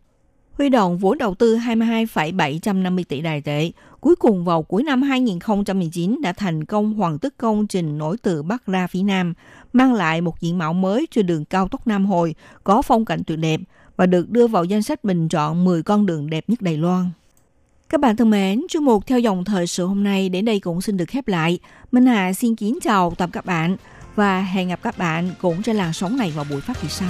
[0.57, 3.71] huy động vốn đầu tư 22,750 tỷ đài tệ.
[3.99, 8.43] Cuối cùng vào cuối năm 2019 đã thành công hoàn tất công trình nối từ
[8.43, 9.33] Bắc ra phía Nam,
[9.73, 13.23] mang lại một diện mạo mới cho đường cao tốc Nam Hồi, có phong cảnh
[13.27, 13.59] tuyệt đẹp
[13.97, 17.09] và được đưa vào danh sách bình chọn 10 con đường đẹp nhất Đài Loan.
[17.89, 20.81] Các bạn thân mến, chương mục theo dòng thời sự hôm nay đến đây cũng
[20.81, 21.59] xin được khép lại.
[21.91, 23.77] Minh Hà xin kính chào tạm các bạn
[24.15, 27.09] và hẹn gặp các bạn cũng trên làn sóng này vào buổi phát kỳ sau.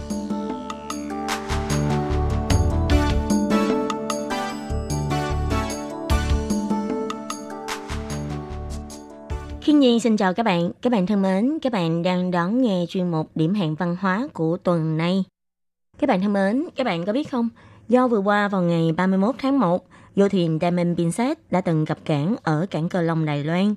[10.01, 10.71] Xin chào các bạn.
[10.81, 14.27] Các bạn thân mến, các bạn đang đón nghe chuyên mục Điểm hẹn văn hóa
[14.33, 15.23] của tuần này.
[15.99, 17.49] Các bạn thân mến, các bạn có biết không?
[17.89, 22.05] Do vừa qua vào ngày 31 tháng 1, du thuyền Diamond Princess đã từng cập
[22.05, 23.75] cảng ở cảng Cờ Long Đài Loan.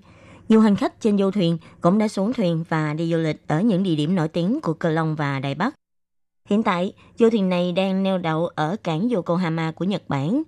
[0.49, 3.61] Nhiều hành khách trên du thuyền cũng đã xuống thuyền và đi du lịch ở
[3.61, 5.75] những địa điểm nổi tiếng của Cờ Long và Đài Bắc.
[6.49, 10.43] Hiện tại, du thuyền này đang neo đậu ở cảng Yokohama của Nhật Bản.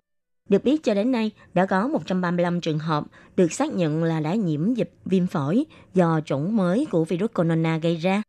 [0.48, 3.04] Được biết cho đến nay đã có 135 trường hợp
[3.36, 7.78] được xác nhận là đã nhiễm dịch viêm phổi do chủng mới của virus corona
[7.78, 8.22] gây ra.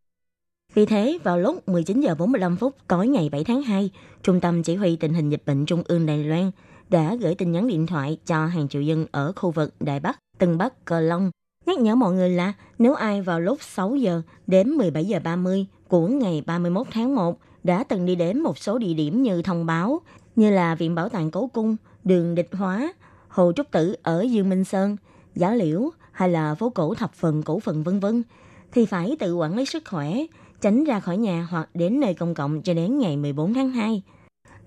[0.73, 3.89] Vì thế, vào lúc 19 giờ 45 phút tối ngày 7 tháng 2,
[4.23, 6.51] Trung tâm Chỉ huy Tình hình Dịch bệnh Trung ương Đài Loan
[6.89, 10.19] đã gửi tin nhắn điện thoại cho hàng triệu dân ở khu vực Đài Bắc,
[10.37, 11.31] Tân Bắc, Cờ Long,
[11.65, 15.65] nhắc nhở mọi người là nếu ai vào lúc 6 giờ đến 17 giờ 30
[15.87, 19.65] của ngày 31 tháng 1 đã từng đi đến một số địa điểm như thông
[19.65, 20.01] báo,
[20.35, 21.75] như là Viện Bảo tàng Cố Cung,
[22.07, 22.93] đường Địch Hóa,
[23.27, 24.97] Hồ Trúc Tử ở Dương Minh Sơn,
[25.35, 28.23] Giả Liễu hay là phố cổ thập phần, cổ phần vân vân
[28.71, 30.13] thì phải tự quản lý sức khỏe,
[30.61, 34.03] tránh ra khỏi nhà hoặc đến nơi công cộng cho đến ngày 14 tháng 2.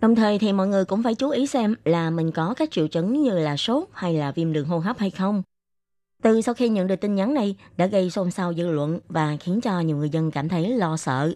[0.00, 2.88] Đồng thời thì mọi người cũng phải chú ý xem là mình có các triệu
[2.88, 5.42] chứng như là sốt hay là viêm đường hô hấp hay không.
[6.22, 9.36] Từ sau khi nhận được tin nhắn này đã gây xôn xao dư luận và
[9.40, 11.32] khiến cho nhiều người dân cảm thấy lo sợ.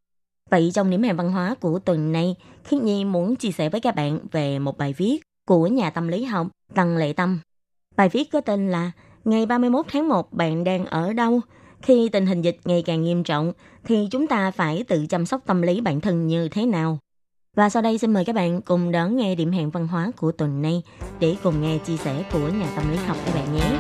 [0.50, 3.80] Vậy trong điểm hẹn văn hóa của tuần này, Khiết Nhi muốn chia sẻ với
[3.80, 7.40] các bạn về một bài viết của nhà tâm lý học Tăng Lệ Tâm.
[7.97, 8.92] Bài viết có tên là
[9.24, 11.40] Ngày 31 tháng 1 bạn đang ở đâu?
[11.82, 13.53] Khi tình hình dịch ngày càng nghiêm trọng
[13.84, 16.99] thì chúng ta phải tự chăm sóc tâm lý bản thân như thế nào?
[17.57, 20.32] Và sau đây xin mời các bạn cùng đón nghe điểm hẹn văn hóa của
[20.32, 20.82] tuần này
[21.20, 23.78] để cùng nghe chia sẻ của nhà tâm lý học các bạn nhé.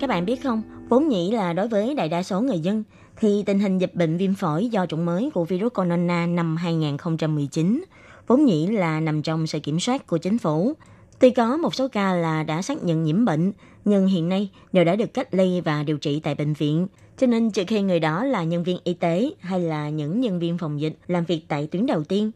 [0.00, 2.84] Các bạn biết không, vốn nhĩ là đối với đại đa số người dân
[3.20, 7.84] thì tình hình dịch bệnh viêm phổi do chủng mới của virus corona năm 2019
[8.26, 10.72] vốn nhĩ là nằm trong sự kiểm soát của chính phủ.
[11.18, 13.52] Tuy có một số ca là đã xác nhận nhiễm bệnh,
[13.84, 16.86] nhưng hiện nay đều đã được cách ly và điều trị tại bệnh viện.
[17.18, 20.38] Cho nên trừ khi người đó là nhân viên y tế hay là những nhân
[20.38, 22.30] viên phòng dịch làm việc tại tuyến đầu tiên,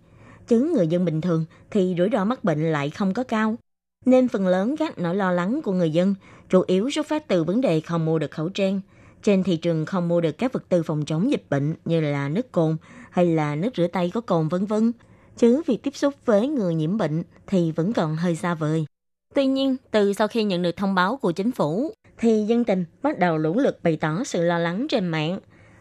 [0.49, 3.57] chứ người dân bình thường thì rủi ro mắc bệnh lại không có cao.
[4.07, 6.14] Nên phần lớn các nỗi lo lắng của người dân
[6.51, 8.80] chủ yếu xuất phát từ vấn đề không mua được khẩu trang.
[9.25, 12.29] Trên thị trường không mua được các vật tư phòng chống dịch bệnh như là
[12.29, 12.77] nước cồn
[13.11, 14.93] hay là nước rửa tay có cồn vân vân
[15.37, 18.87] chứ việc tiếp xúc với người nhiễm bệnh thì vẫn còn hơi xa vời.
[19.35, 22.85] Tuy nhiên, từ sau khi nhận được thông báo của chính phủ, thì dân tình
[23.03, 25.39] bắt đầu lũ lượt bày tỏ sự lo lắng trên mạng.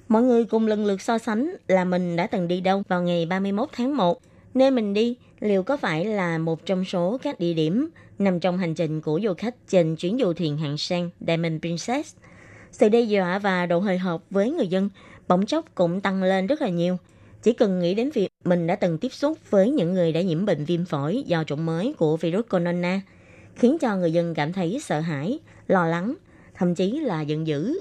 [0.07, 3.25] Mọi người cùng lần lượt so sánh là mình đã từng đi đâu vào ngày
[3.25, 4.21] 31 tháng 1.
[4.53, 7.89] Nơi mình đi liệu có phải là một trong số các địa điểm
[8.19, 12.15] nằm trong hành trình của du khách trên chuyến du thuyền hạng sang Diamond Princess.
[12.73, 14.89] Sự đe dọa và độ hồi hộp với người dân
[15.27, 16.97] bỗng chốc cũng tăng lên rất là nhiều–
[17.43, 20.45] chỉ cần nghĩ đến việc mình đã từng tiếp xúc với những người đã nhiễm
[20.45, 23.01] bệnh viêm phổi do chủng mới của virus corona,
[23.55, 26.15] khiến cho người dân cảm thấy sợ hãi, lo lắng,
[26.53, 27.79] thậm chí là giận dữ.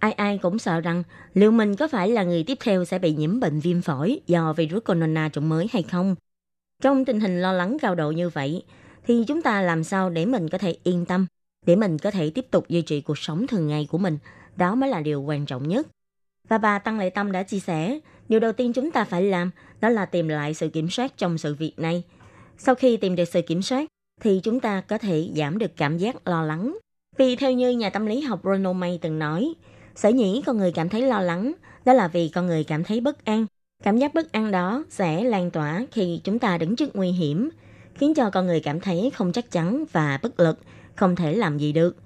[0.00, 1.02] Ai ai cũng sợ rằng
[1.34, 4.52] liệu mình có phải là người tiếp theo sẽ bị nhiễm bệnh viêm phổi do
[4.52, 6.14] virus corona chủng mới hay không.
[6.82, 8.62] Trong tình hình lo lắng cao độ như vậy,
[9.06, 11.26] thì chúng ta làm sao để mình có thể yên tâm,
[11.66, 14.18] để mình có thể tiếp tục duy trì cuộc sống thường ngày của mình,
[14.56, 15.86] đó mới là điều quan trọng nhất.
[16.48, 17.98] Và bà Tăng Lệ Tâm đã chia sẻ,
[18.28, 19.50] điều đầu tiên chúng ta phải làm
[19.80, 22.02] đó là tìm lại sự kiểm soát trong sự việc này.
[22.58, 23.88] Sau khi tìm được sự kiểm soát,
[24.20, 26.78] thì chúng ta có thể giảm được cảm giác lo lắng.
[27.16, 29.54] Vì theo như nhà tâm lý học Ronald May từng nói,
[29.94, 31.52] sở nhĩ con người cảm thấy lo lắng,
[31.84, 33.46] đó là vì con người cảm thấy bất an.
[33.82, 37.50] Cảm giác bất an đó sẽ lan tỏa khi chúng ta đứng trước nguy hiểm,
[37.94, 40.58] khiến cho con người cảm thấy không chắc chắn và bất lực,
[40.96, 41.96] không thể làm gì được.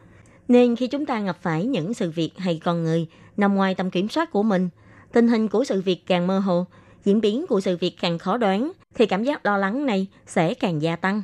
[0.49, 3.07] Nên khi chúng ta gặp phải những sự việc hay con người
[3.37, 4.69] nằm ngoài tầm kiểm soát của mình,
[5.13, 6.67] tình hình của sự việc càng mơ hồ,
[7.05, 10.55] diễn biến của sự việc càng khó đoán, thì cảm giác lo lắng này sẽ
[10.55, 11.23] càng gia tăng.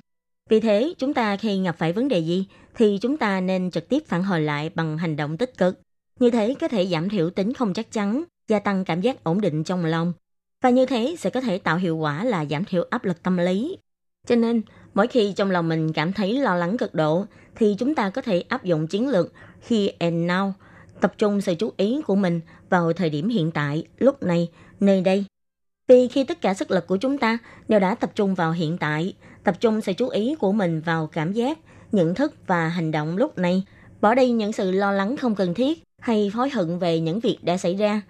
[0.48, 3.88] Vì thế, chúng ta khi gặp phải vấn đề gì thì chúng ta nên trực
[3.88, 5.80] tiếp phản hồi lại bằng hành động tích cực.
[6.18, 9.40] Như thế có thể giảm thiểu tính không chắc chắn, gia tăng cảm giác ổn
[9.40, 10.12] định trong lòng.
[10.62, 13.36] Và như thế sẽ có thể tạo hiệu quả là giảm thiểu áp lực tâm
[13.36, 13.78] lý.
[14.26, 14.62] Cho nên,
[14.94, 17.24] mỗi khi trong lòng mình cảm thấy lo lắng cực độ,
[17.54, 19.32] thì chúng ta có thể áp dụng chiến lược
[19.68, 20.52] Here and Now,
[21.00, 24.48] tập trung sự chú ý của mình vào thời điểm hiện tại, lúc này,
[24.80, 25.24] nơi đây.
[25.88, 27.38] Vì khi tất cả sức lực của chúng ta
[27.68, 29.14] đều đã tập trung vào hiện tại,
[29.44, 31.58] tập trung sự chú ý của mình vào cảm giác,
[31.92, 33.62] nhận thức và hành động lúc này,
[34.00, 37.38] bỏ đi những sự lo lắng không cần thiết hay hối hận về những việc
[37.42, 38.02] đã xảy ra.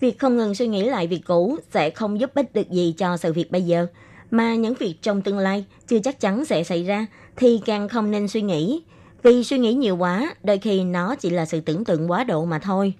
[0.00, 3.16] Việc không ngừng suy nghĩ lại việc cũ sẽ không giúp ích được gì cho
[3.16, 3.86] sự việc bây giờ,
[4.32, 7.06] mà những việc trong tương lai chưa chắc chắn sẽ xảy ra
[7.36, 8.82] thì càng không nên suy nghĩ.
[9.22, 12.44] Vì suy nghĩ nhiều quá, đôi khi nó chỉ là sự tưởng tượng quá độ
[12.44, 12.94] mà thôi.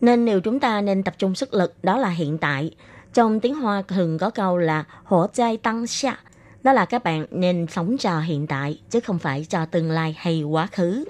[0.00, 2.70] Nên điều chúng ta nên tập trung sức lực đó là hiện tại.
[3.14, 6.18] Trong tiếng Hoa thường có câu là hỗ trai tăng xạ,
[6.62, 10.16] đó là các bạn nên sống cho hiện tại chứ không phải cho tương lai
[10.18, 11.04] hay quá khứ.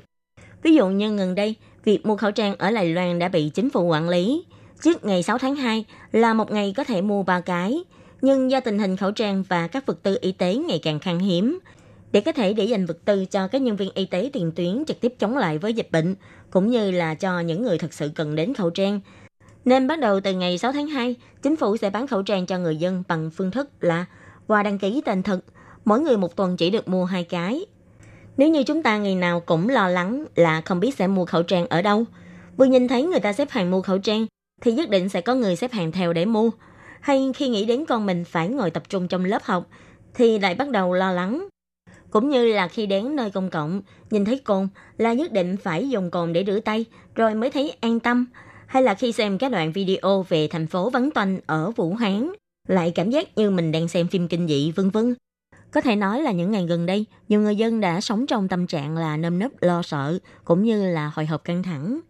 [0.62, 1.55] Ví dụ như gần đây,
[1.85, 4.45] việc mua khẩu trang ở Đài Loan đã bị chính phủ quản lý.
[4.83, 7.85] Trước ngày 6 tháng 2 là một ngày có thể mua 3 cái,
[8.21, 11.19] nhưng do tình hình khẩu trang và các vật tư y tế ngày càng khan
[11.19, 11.59] hiếm,
[12.12, 14.85] để có thể để dành vật tư cho các nhân viên y tế tiền tuyến
[14.85, 16.14] trực tiếp chống lại với dịch bệnh,
[16.51, 19.01] cũng như là cho những người thật sự cần đến khẩu trang.
[19.64, 22.59] Nên bắt đầu từ ngày 6 tháng 2, chính phủ sẽ bán khẩu trang cho
[22.59, 24.07] người dân bằng phương thức là
[24.47, 25.41] qua đăng ký tên thật,
[25.85, 27.66] mỗi người một tuần chỉ được mua hai cái.
[28.37, 31.43] Nếu như chúng ta ngày nào cũng lo lắng là không biết sẽ mua khẩu
[31.43, 32.05] trang ở đâu,
[32.57, 34.27] vừa nhìn thấy người ta xếp hàng mua khẩu trang,
[34.61, 36.51] thì nhất định sẽ có người xếp hàng theo để mua.
[37.09, 39.66] Hay khi nghĩ đến con mình phải ngồi tập trung trong lớp học,
[40.14, 41.48] thì lại bắt đầu lo lắng.
[42.11, 45.88] Cũng như là khi đến nơi công cộng, nhìn thấy cồn là nhất định phải
[45.88, 46.84] dùng cồn để rửa tay,
[47.14, 48.26] rồi mới thấy an tâm.
[48.66, 52.32] Hay là khi xem các đoạn video về thành phố vắng toanh ở Vũ Hán,
[52.68, 55.14] lại cảm giác như mình đang xem phim kinh dị vân vân.
[55.70, 58.66] Có thể nói là những ngày gần đây, nhiều người dân đã sống trong tâm
[58.66, 62.00] trạng là nơm nớp lo sợ, cũng như là hồi hộp căng thẳng.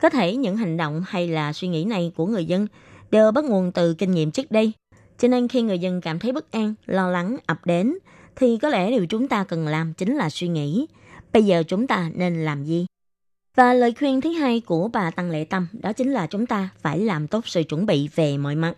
[0.00, 2.66] Có thể những hành động hay là suy nghĩ này của người dân
[3.10, 4.72] đều bắt nguồn từ kinh nghiệm trước đây.
[5.18, 7.94] Cho nên khi người dân cảm thấy bất an, lo lắng ập đến,
[8.36, 10.86] thì có lẽ điều chúng ta cần làm chính là suy nghĩ.
[11.32, 12.86] Bây giờ chúng ta nên làm gì?
[13.56, 16.68] Và lời khuyên thứ hai của bà Tăng Lệ Tâm đó chính là chúng ta
[16.82, 18.74] phải làm tốt sự chuẩn bị về mọi mặt.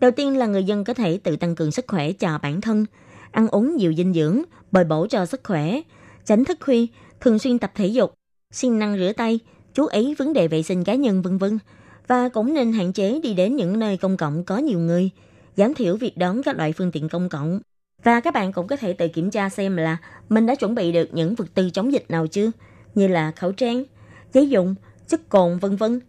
[0.00, 2.86] Đầu tiên là người dân có thể tự tăng cường sức khỏe cho bản thân,
[3.30, 4.42] ăn uống nhiều dinh dưỡng,
[4.72, 5.80] bồi bổ cho sức khỏe,
[6.24, 6.86] tránh thức khuya,
[7.20, 8.14] thường xuyên tập thể dục,
[8.52, 9.40] siêng năng rửa tay,
[9.74, 11.58] chú ý vấn đề vệ sinh cá nhân vân vân
[12.06, 15.10] và cũng nên hạn chế đi đến những nơi công cộng có nhiều người,
[15.56, 17.60] giảm thiểu việc đón các loại phương tiện công cộng.
[18.02, 19.96] Và các bạn cũng có thể tự kiểm tra xem là
[20.28, 22.50] mình đã chuẩn bị được những vật tư chống dịch nào chưa,
[22.94, 23.84] như là khẩu trang,
[24.32, 24.74] giấy dùng,
[25.08, 26.00] chất cồn vân vân.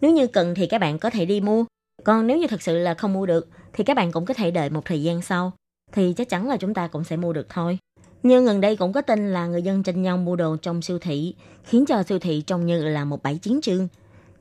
[0.00, 1.64] Nếu như cần thì các bạn có thể đi mua.
[2.04, 4.50] Còn nếu như thật sự là không mua được thì các bạn cũng có thể
[4.50, 5.52] đợi một thời gian sau.
[5.92, 7.78] Thì chắc chắn là chúng ta cũng sẽ mua được thôi.
[8.22, 10.98] Nhưng gần đây cũng có tin là người dân tranh nhau mua đồ trong siêu
[10.98, 11.34] thị,
[11.64, 13.88] khiến cho siêu thị trông như là một bãi chiến trường.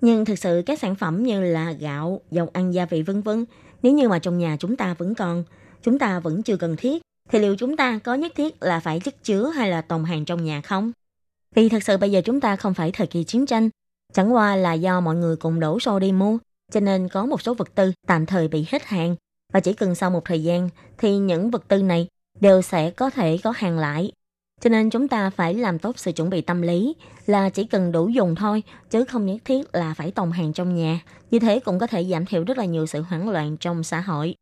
[0.02, 3.46] Nhưng thực sự các sản phẩm như là gạo, dầu ăn, gia vị vân vân,
[3.84, 5.44] nếu như mà trong nhà chúng ta vẫn còn,
[5.84, 9.00] chúng ta vẫn chưa cần thiết, thì liệu chúng ta có nhất thiết là phải
[9.00, 10.92] chất chứa hay là tồn hàng trong nhà không?
[11.56, 13.70] Vì thật sự bây giờ chúng ta không phải thời kỳ chiến tranh,
[14.14, 16.38] chẳng qua là do mọi người cùng đổ xô đi mua,
[16.72, 19.16] cho nên có một số vật tư tạm thời bị hết hàng
[19.54, 22.08] và chỉ cần sau một thời gian thì những vật tư này
[22.40, 24.12] đều sẽ có thể có hàng lại.
[24.62, 26.96] Cho nên chúng ta phải làm tốt sự chuẩn bị tâm lý
[27.26, 30.76] là chỉ cần đủ dùng thôi, chứ không nhất thiết là phải tồn hàng trong
[30.76, 31.00] nhà.
[31.32, 34.02] Như thế cũng có thể giảm thiểu rất là nhiều sự hoảng loạn trong xã
[34.02, 34.36] hội.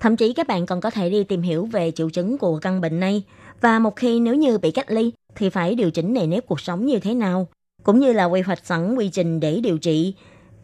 [0.00, 2.80] Thậm chí các bạn còn có thể đi tìm hiểu về triệu chứng của căn
[2.80, 3.22] bệnh này
[3.60, 6.60] và một khi nếu như bị cách ly thì phải điều chỉnh nề nếp cuộc
[6.60, 7.48] sống như thế nào,
[7.82, 10.14] cũng như là quy hoạch sẵn quy trình để điều trị,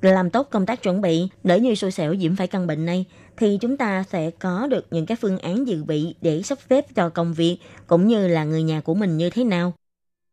[0.00, 3.04] làm tốt công tác chuẩn bị, để như xui xẻo nhiễm phải căn bệnh này
[3.38, 6.94] thì chúng ta sẽ có được những cái phương án dự bị để sắp xếp
[6.94, 9.72] cho công việc cũng như là người nhà của mình như thế nào.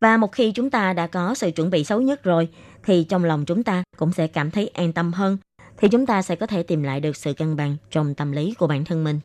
[0.01, 2.49] Và một khi chúng ta đã có sự chuẩn bị xấu nhất rồi
[2.83, 5.37] thì trong lòng chúng ta cũng sẽ cảm thấy an tâm hơn
[5.77, 8.53] thì chúng ta sẽ có thể tìm lại được sự cân bằng trong tâm lý
[8.53, 9.19] của bản thân mình.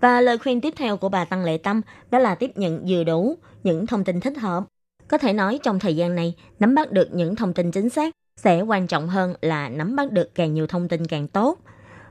[0.00, 3.04] Và lời khuyên tiếp theo của bà Tăng Lệ Tâm đó là tiếp nhận vừa
[3.04, 4.64] đủ những thông tin thích hợp.
[5.08, 8.14] Có thể nói trong thời gian này, nắm bắt được những thông tin chính xác
[8.36, 11.58] sẽ quan trọng hơn là nắm bắt được càng nhiều thông tin càng tốt.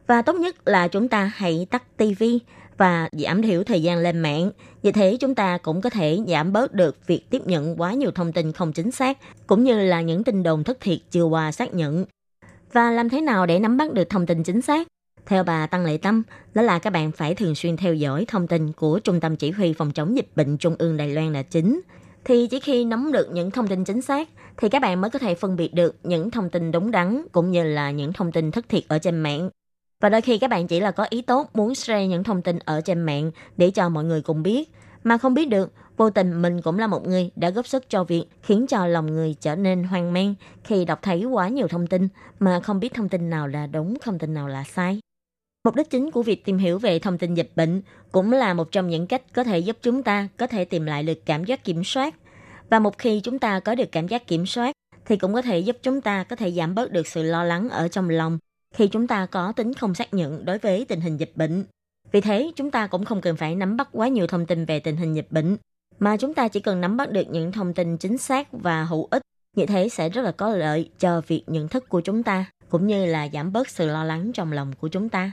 [0.08, 2.40] Và tốt nhất là chúng ta hãy tắt tivi
[2.78, 4.52] và giảm thiểu thời gian lên mạng.
[4.84, 8.12] Như thế chúng ta cũng có thể giảm bớt được việc tiếp nhận quá nhiều
[8.12, 11.52] thông tin không chính xác, cũng như là những tin đồn thất thiệt chưa qua
[11.52, 12.06] xác nhận.
[12.74, 14.88] Và làm thế nào để nắm bắt được thông tin chính xác?
[15.26, 16.24] Theo bà Tăng Lệ Tâm,
[16.54, 19.52] đó là các bạn phải thường xuyên theo dõi thông tin của Trung tâm Chỉ
[19.52, 21.82] huy Phòng chống dịch bệnh Trung ương Đài Loan là chính.
[22.26, 25.20] Thì chỉ khi nắm được những thông tin chính xác, thì các bạn mới có
[25.20, 28.52] thể phân biệt được những thông tin đúng đắn cũng như là những thông tin
[28.52, 29.50] thất thiệt ở trên mạng.
[30.04, 32.60] Và đôi khi các bạn chỉ là có ý tốt muốn share những thông tin
[32.60, 34.72] ở trên mạng để cho mọi người cùng biết,
[35.04, 38.04] mà không biết được vô tình mình cũng là một người đã góp sức cho
[38.04, 41.88] việc khiến cho lòng người trở nên hoang mang khi đọc thấy quá nhiều thông
[41.88, 42.08] tin
[42.40, 45.00] mà không biết thông tin nào là đúng, thông tin nào là sai.
[45.64, 47.82] Mục đích chính của việc tìm hiểu về thông tin dịch bệnh
[48.12, 51.04] cũng là một trong những cách có thể giúp chúng ta có thể tìm lại
[51.04, 52.16] được cảm giác kiểm soát.
[52.70, 54.72] Và một khi chúng ta có được cảm giác kiểm soát
[55.06, 57.70] thì cũng có thể giúp chúng ta có thể giảm bớt được sự lo lắng
[57.70, 58.40] ở trong lòng
[58.74, 61.64] khi chúng ta có tính không xác nhận đối với tình hình dịch bệnh.
[62.12, 64.80] Vì thế, chúng ta cũng không cần phải nắm bắt quá nhiều thông tin về
[64.80, 65.58] tình hình dịch bệnh,
[66.00, 69.08] mà chúng ta chỉ cần nắm bắt được những thông tin chính xác và hữu
[69.12, 69.22] ích.
[69.56, 72.88] Như thế sẽ rất là có lợi cho việc nhận thức của chúng ta, cũng
[72.88, 75.32] như là giảm bớt sự lo lắng trong lòng của chúng ta.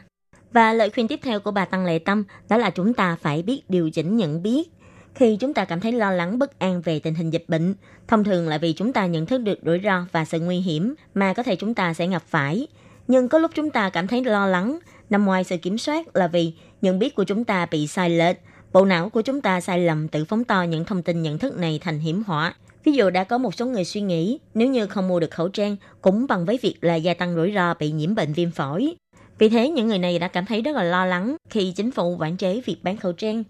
[0.52, 3.42] Và lời khuyên tiếp theo của bà Tăng Lệ Tâm đó là chúng ta phải
[3.42, 4.70] biết điều chỉnh nhận biết.
[5.14, 7.74] Khi chúng ta cảm thấy lo lắng bất an về tình hình dịch bệnh,
[8.08, 10.94] thông thường là vì chúng ta nhận thức được rủi ro và sự nguy hiểm
[11.14, 12.66] mà có thể chúng ta sẽ gặp phải.
[13.10, 14.78] Nhưng có lúc chúng ta cảm thấy lo lắng,
[15.10, 16.52] nằm ngoài sự kiểm soát là vì
[16.82, 18.36] nhận biết của chúng ta bị sai lệch,
[18.72, 21.58] bộ não của chúng ta sai lầm tự phóng to những thông tin nhận thức
[21.58, 22.54] này thành hiểm họa.
[22.84, 25.48] Ví dụ đã có một số người suy nghĩ nếu như không mua được khẩu
[25.48, 28.94] trang cũng bằng với việc là gia tăng rủi ro bị nhiễm bệnh viêm phổi.
[29.38, 32.16] Vì thế, những người này đã cảm thấy rất là lo lắng khi chính phủ
[32.20, 33.44] quản chế việc bán khẩu trang.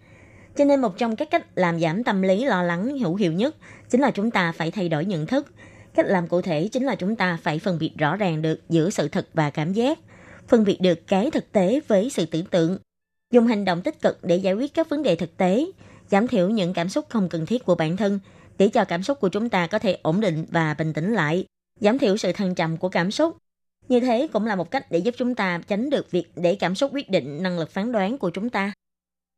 [0.57, 3.57] Cho nên một trong các cách làm giảm tâm lý lo lắng hữu hiệu nhất
[3.91, 5.47] chính là chúng ta phải thay đổi nhận thức.
[5.95, 8.91] Cách làm cụ thể chính là chúng ta phải phân biệt rõ ràng được giữa
[8.91, 9.99] sự thật và cảm giác,
[10.49, 12.78] phân biệt được cái thực tế với sự tưởng tượng,
[13.32, 15.66] dùng hành động tích cực để giải quyết các vấn đề thực tế,
[16.11, 18.20] giảm thiểu những cảm xúc không cần thiết của bản thân
[18.59, 21.45] để cho cảm xúc của chúng ta có thể ổn định và bình tĩnh lại,
[21.80, 23.36] giảm thiểu sự thăng trầm của cảm xúc
[23.91, 26.74] như thế cũng là một cách để giúp chúng ta tránh được việc để cảm
[26.74, 28.72] xúc quyết định năng lực phán đoán của chúng ta.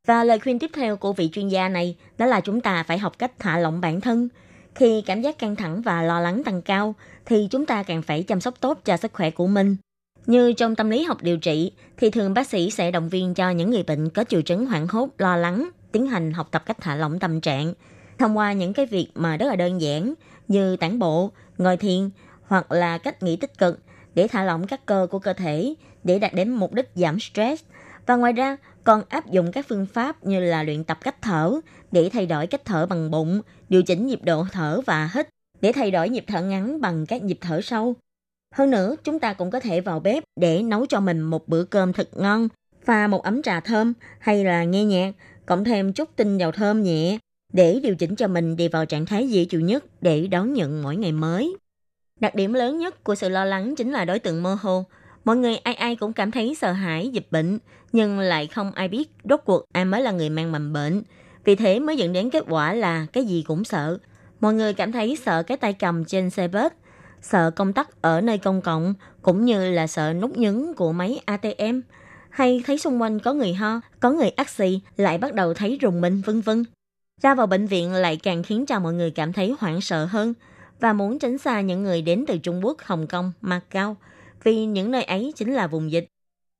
[0.07, 2.97] Và lời khuyên tiếp theo của vị chuyên gia này đó là chúng ta phải
[2.97, 4.29] học cách thả lỏng bản thân.
[4.75, 6.95] Khi cảm giác căng thẳng và lo lắng tăng cao,
[7.25, 9.75] thì chúng ta càng phải chăm sóc tốt cho sức khỏe của mình.
[10.25, 13.49] Như trong tâm lý học điều trị, thì thường bác sĩ sẽ động viên cho
[13.49, 16.77] những người bệnh có triệu chứng hoảng hốt, lo lắng, tiến hành học tập cách
[16.81, 17.73] thả lỏng tâm trạng.
[18.17, 20.13] Thông qua những cái việc mà rất là đơn giản
[20.47, 22.09] như tản bộ, ngồi thiền
[22.47, 23.79] hoặc là cách nghĩ tích cực
[24.15, 27.63] để thả lỏng các cơ của cơ thể để đạt đến mục đích giảm stress.
[28.05, 31.59] Và ngoài ra, còn áp dụng các phương pháp như là luyện tập cách thở
[31.91, 33.41] để thay đổi cách thở bằng bụng,
[33.73, 35.27] điều chỉnh nhịp độ thở và hít
[35.61, 37.95] để thay đổi nhịp thở ngắn bằng các nhịp thở sâu.
[38.55, 41.63] Hơn nữa, chúng ta cũng có thể vào bếp để nấu cho mình một bữa
[41.63, 42.47] cơm thật ngon,
[42.85, 45.13] pha một ấm trà thơm hay là nghe nhạc,
[45.45, 47.17] cộng thêm chút tinh dầu thơm nhẹ
[47.53, 50.83] để điều chỉnh cho mình đi vào trạng thái dễ chịu nhất để đón nhận
[50.83, 51.55] mỗi ngày mới.
[52.19, 54.85] Đặc điểm lớn nhất của sự lo lắng chính là đối tượng mơ hồ.
[55.25, 57.59] Mọi người ai ai cũng cảm thấy sợ hãi dịch bệnh,
[57.91, 61.03] nhưng lại không ai biết rốt cuộc ai mới là người mang mầm bệnh.
[61.45, 63.97] Vì thế mới dẫn đến kết quả là cái gì cũng sợ.
[64.39, 66.71] Mọi người cảm thấy sợ cái tay cầm trên xe bus,
[67.21, 71.21] sợ công tắc ở nơi công cộng, cũng như là sợ nút nhấn của máy
[71.25, 71.81] ATM.
[72.29, 75.77] Hay thấy xung quanh có người ho, có người ác xì, lại bắt đầu thấy
[75.81, 76.63] rùng mình vân vân.
[77.21, 80.33] Ra vào bệnh viện lại càng khiến cho mọi người cảm thấy hoảng sợ hơn–
[80.83, 83.97] và muốn tránh xa những người đến từ Trung Quốc, Hồng Kông, Macau,
[84.43, 86.07] vì những nơi ấy chính là vùng dịch.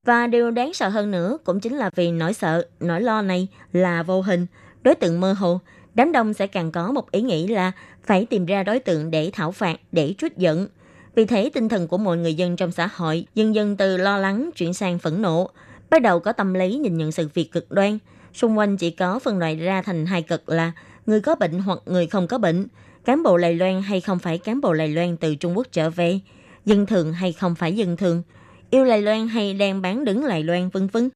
[0.05, 3.47] Và điều đáng sợ hơn nữa cũng chính là vì nỗi sợ, nỗi lo này
[3.71, 4.47] là vô hình,
[4.84, 5.59] đối tượng mơ hồ,
[5.95, 7.71] đám đông sẽ càng có một ý nghĩ là
[8.03, 10.67] phải tìm ra đối tượng để thảo phạt, để trút giận.
[11.15, 14.17] Vì thế tinh thần của mọi người dân trong xã hội dần dần từ lo
[14.17, 15.49] lắng chuyển sang phẫn nộ,
[15.89, 17.97] bắt đầu có tâm lý nhìn nhận sự việc cực đoan.
[18.34, 20.71] Xung quanh chỉ có phân loại ra thành hai cực là
[21.05, 22.67] người có bệnh hoặc người không có bệnh,
[23.05, 25.89] cán bộ Lài Loan hay không phải cán bộ Lài Loan từ Trung Quốc trở
[25.89, 26.19] về,
[26.65, 28.23] dân thường hay không phải dân thường,
[28.69, 31.09] yêu Lài Loan hay đang bán đứng Lài Loan vân vân.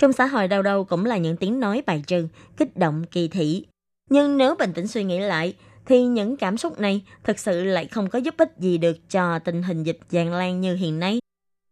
[0.00, 3.28] Trong xã hội đâu đâu cũng là những tiếng nói bài trừ, kích động, kỳ
[3.28, 3.66] thị.
[4.10, 5.54] Nhưng nếu bình tĩnh suy nghĩ lại,
[5.86, 9.38] thì những cảm xúc này thực sự lại không có giúp ích gì được cho
[9.38, 11.18] tình hình dịch tràn lan như hiện nay.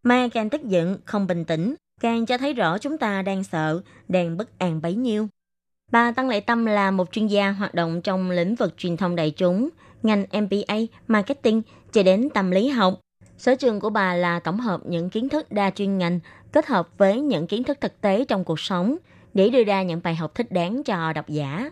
[0.03, 3.81] Mà càng tức giận, không bình tĩnh, càng cho thấy rõ chúng ta đang sợ,
[4.09, 5.29] đang bất an bấy nhiêu.
[5.93, 9.17] Bà Tăng Lệ Tâm là một chuyên gia hoạt động trong lĩnh vực truyền thông
[9.17, 9.69] đại chúng,
[10.03, 10.77] ngành MBA,
[11.07, 11.63] marketing,
[11.93, 13.01] cho đến tâm lý học.
[13.39, 16.21] Sở trường của bà là tổng hợp những kiến thức đa chuyên ngành
[16.53, 18.97] kết hợp với những kiến thức thực tế trong cuộc sống
[19.35, 21.71] để đưa ra những bài học thích đáng cho độc giả.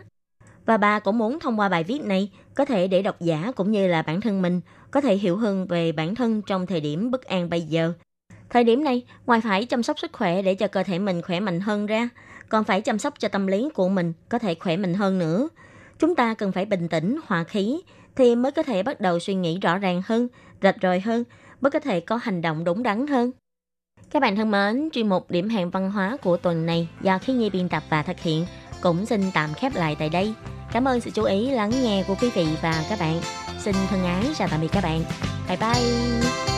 [0.65, 3.71] Và bà cũng muốn thông qua bài viết này có thể để độc giả cũng
[3.71, 4.61] như là bản thân mình
[4.91, 7.93] có thể hiểu hơn về bản thân trong thời điểm bất an bây giờ.
[8.49, 11.39] Thời điểm này, ngoài phải chăm sóc sức khỏe để cho cơ thể mình khỏe
[11.39, 12.09] mạnh hơn ra,
[12.49, 15.49] còn phải chăm sóc cho tâm lý của mình có thể khỏe mạnh hơn nữa.
[15.99, 17.81] Chúng ta cần phải bình tĩnh, hòa khí
[18.15, 20.27] thì mới có thể bắt đầu suy nghĩ rõ ràng hơn,
[20.61, 21.23] rạch ròi hơn,
[21.61, 23.31] mới có thể có hành động đúng đắn hơn.
[24.11, 27.33] Các bạn thân mến, chuyên mục điểm hẹn văn hóa của tuần này do khí
[27.33, 28.45] nhi biên tập và thực hiện
[28.81, 30.33] cũng xin tạm khép lại tại đây.
[30.71, 33.21] Cảm ơn sự chú ý lắng nghe của quý vị và các bạn.
[33.59, 35.03] Xin thân ái chào tạm biệt các bạn.
[35.47, 36.56] Bye bye.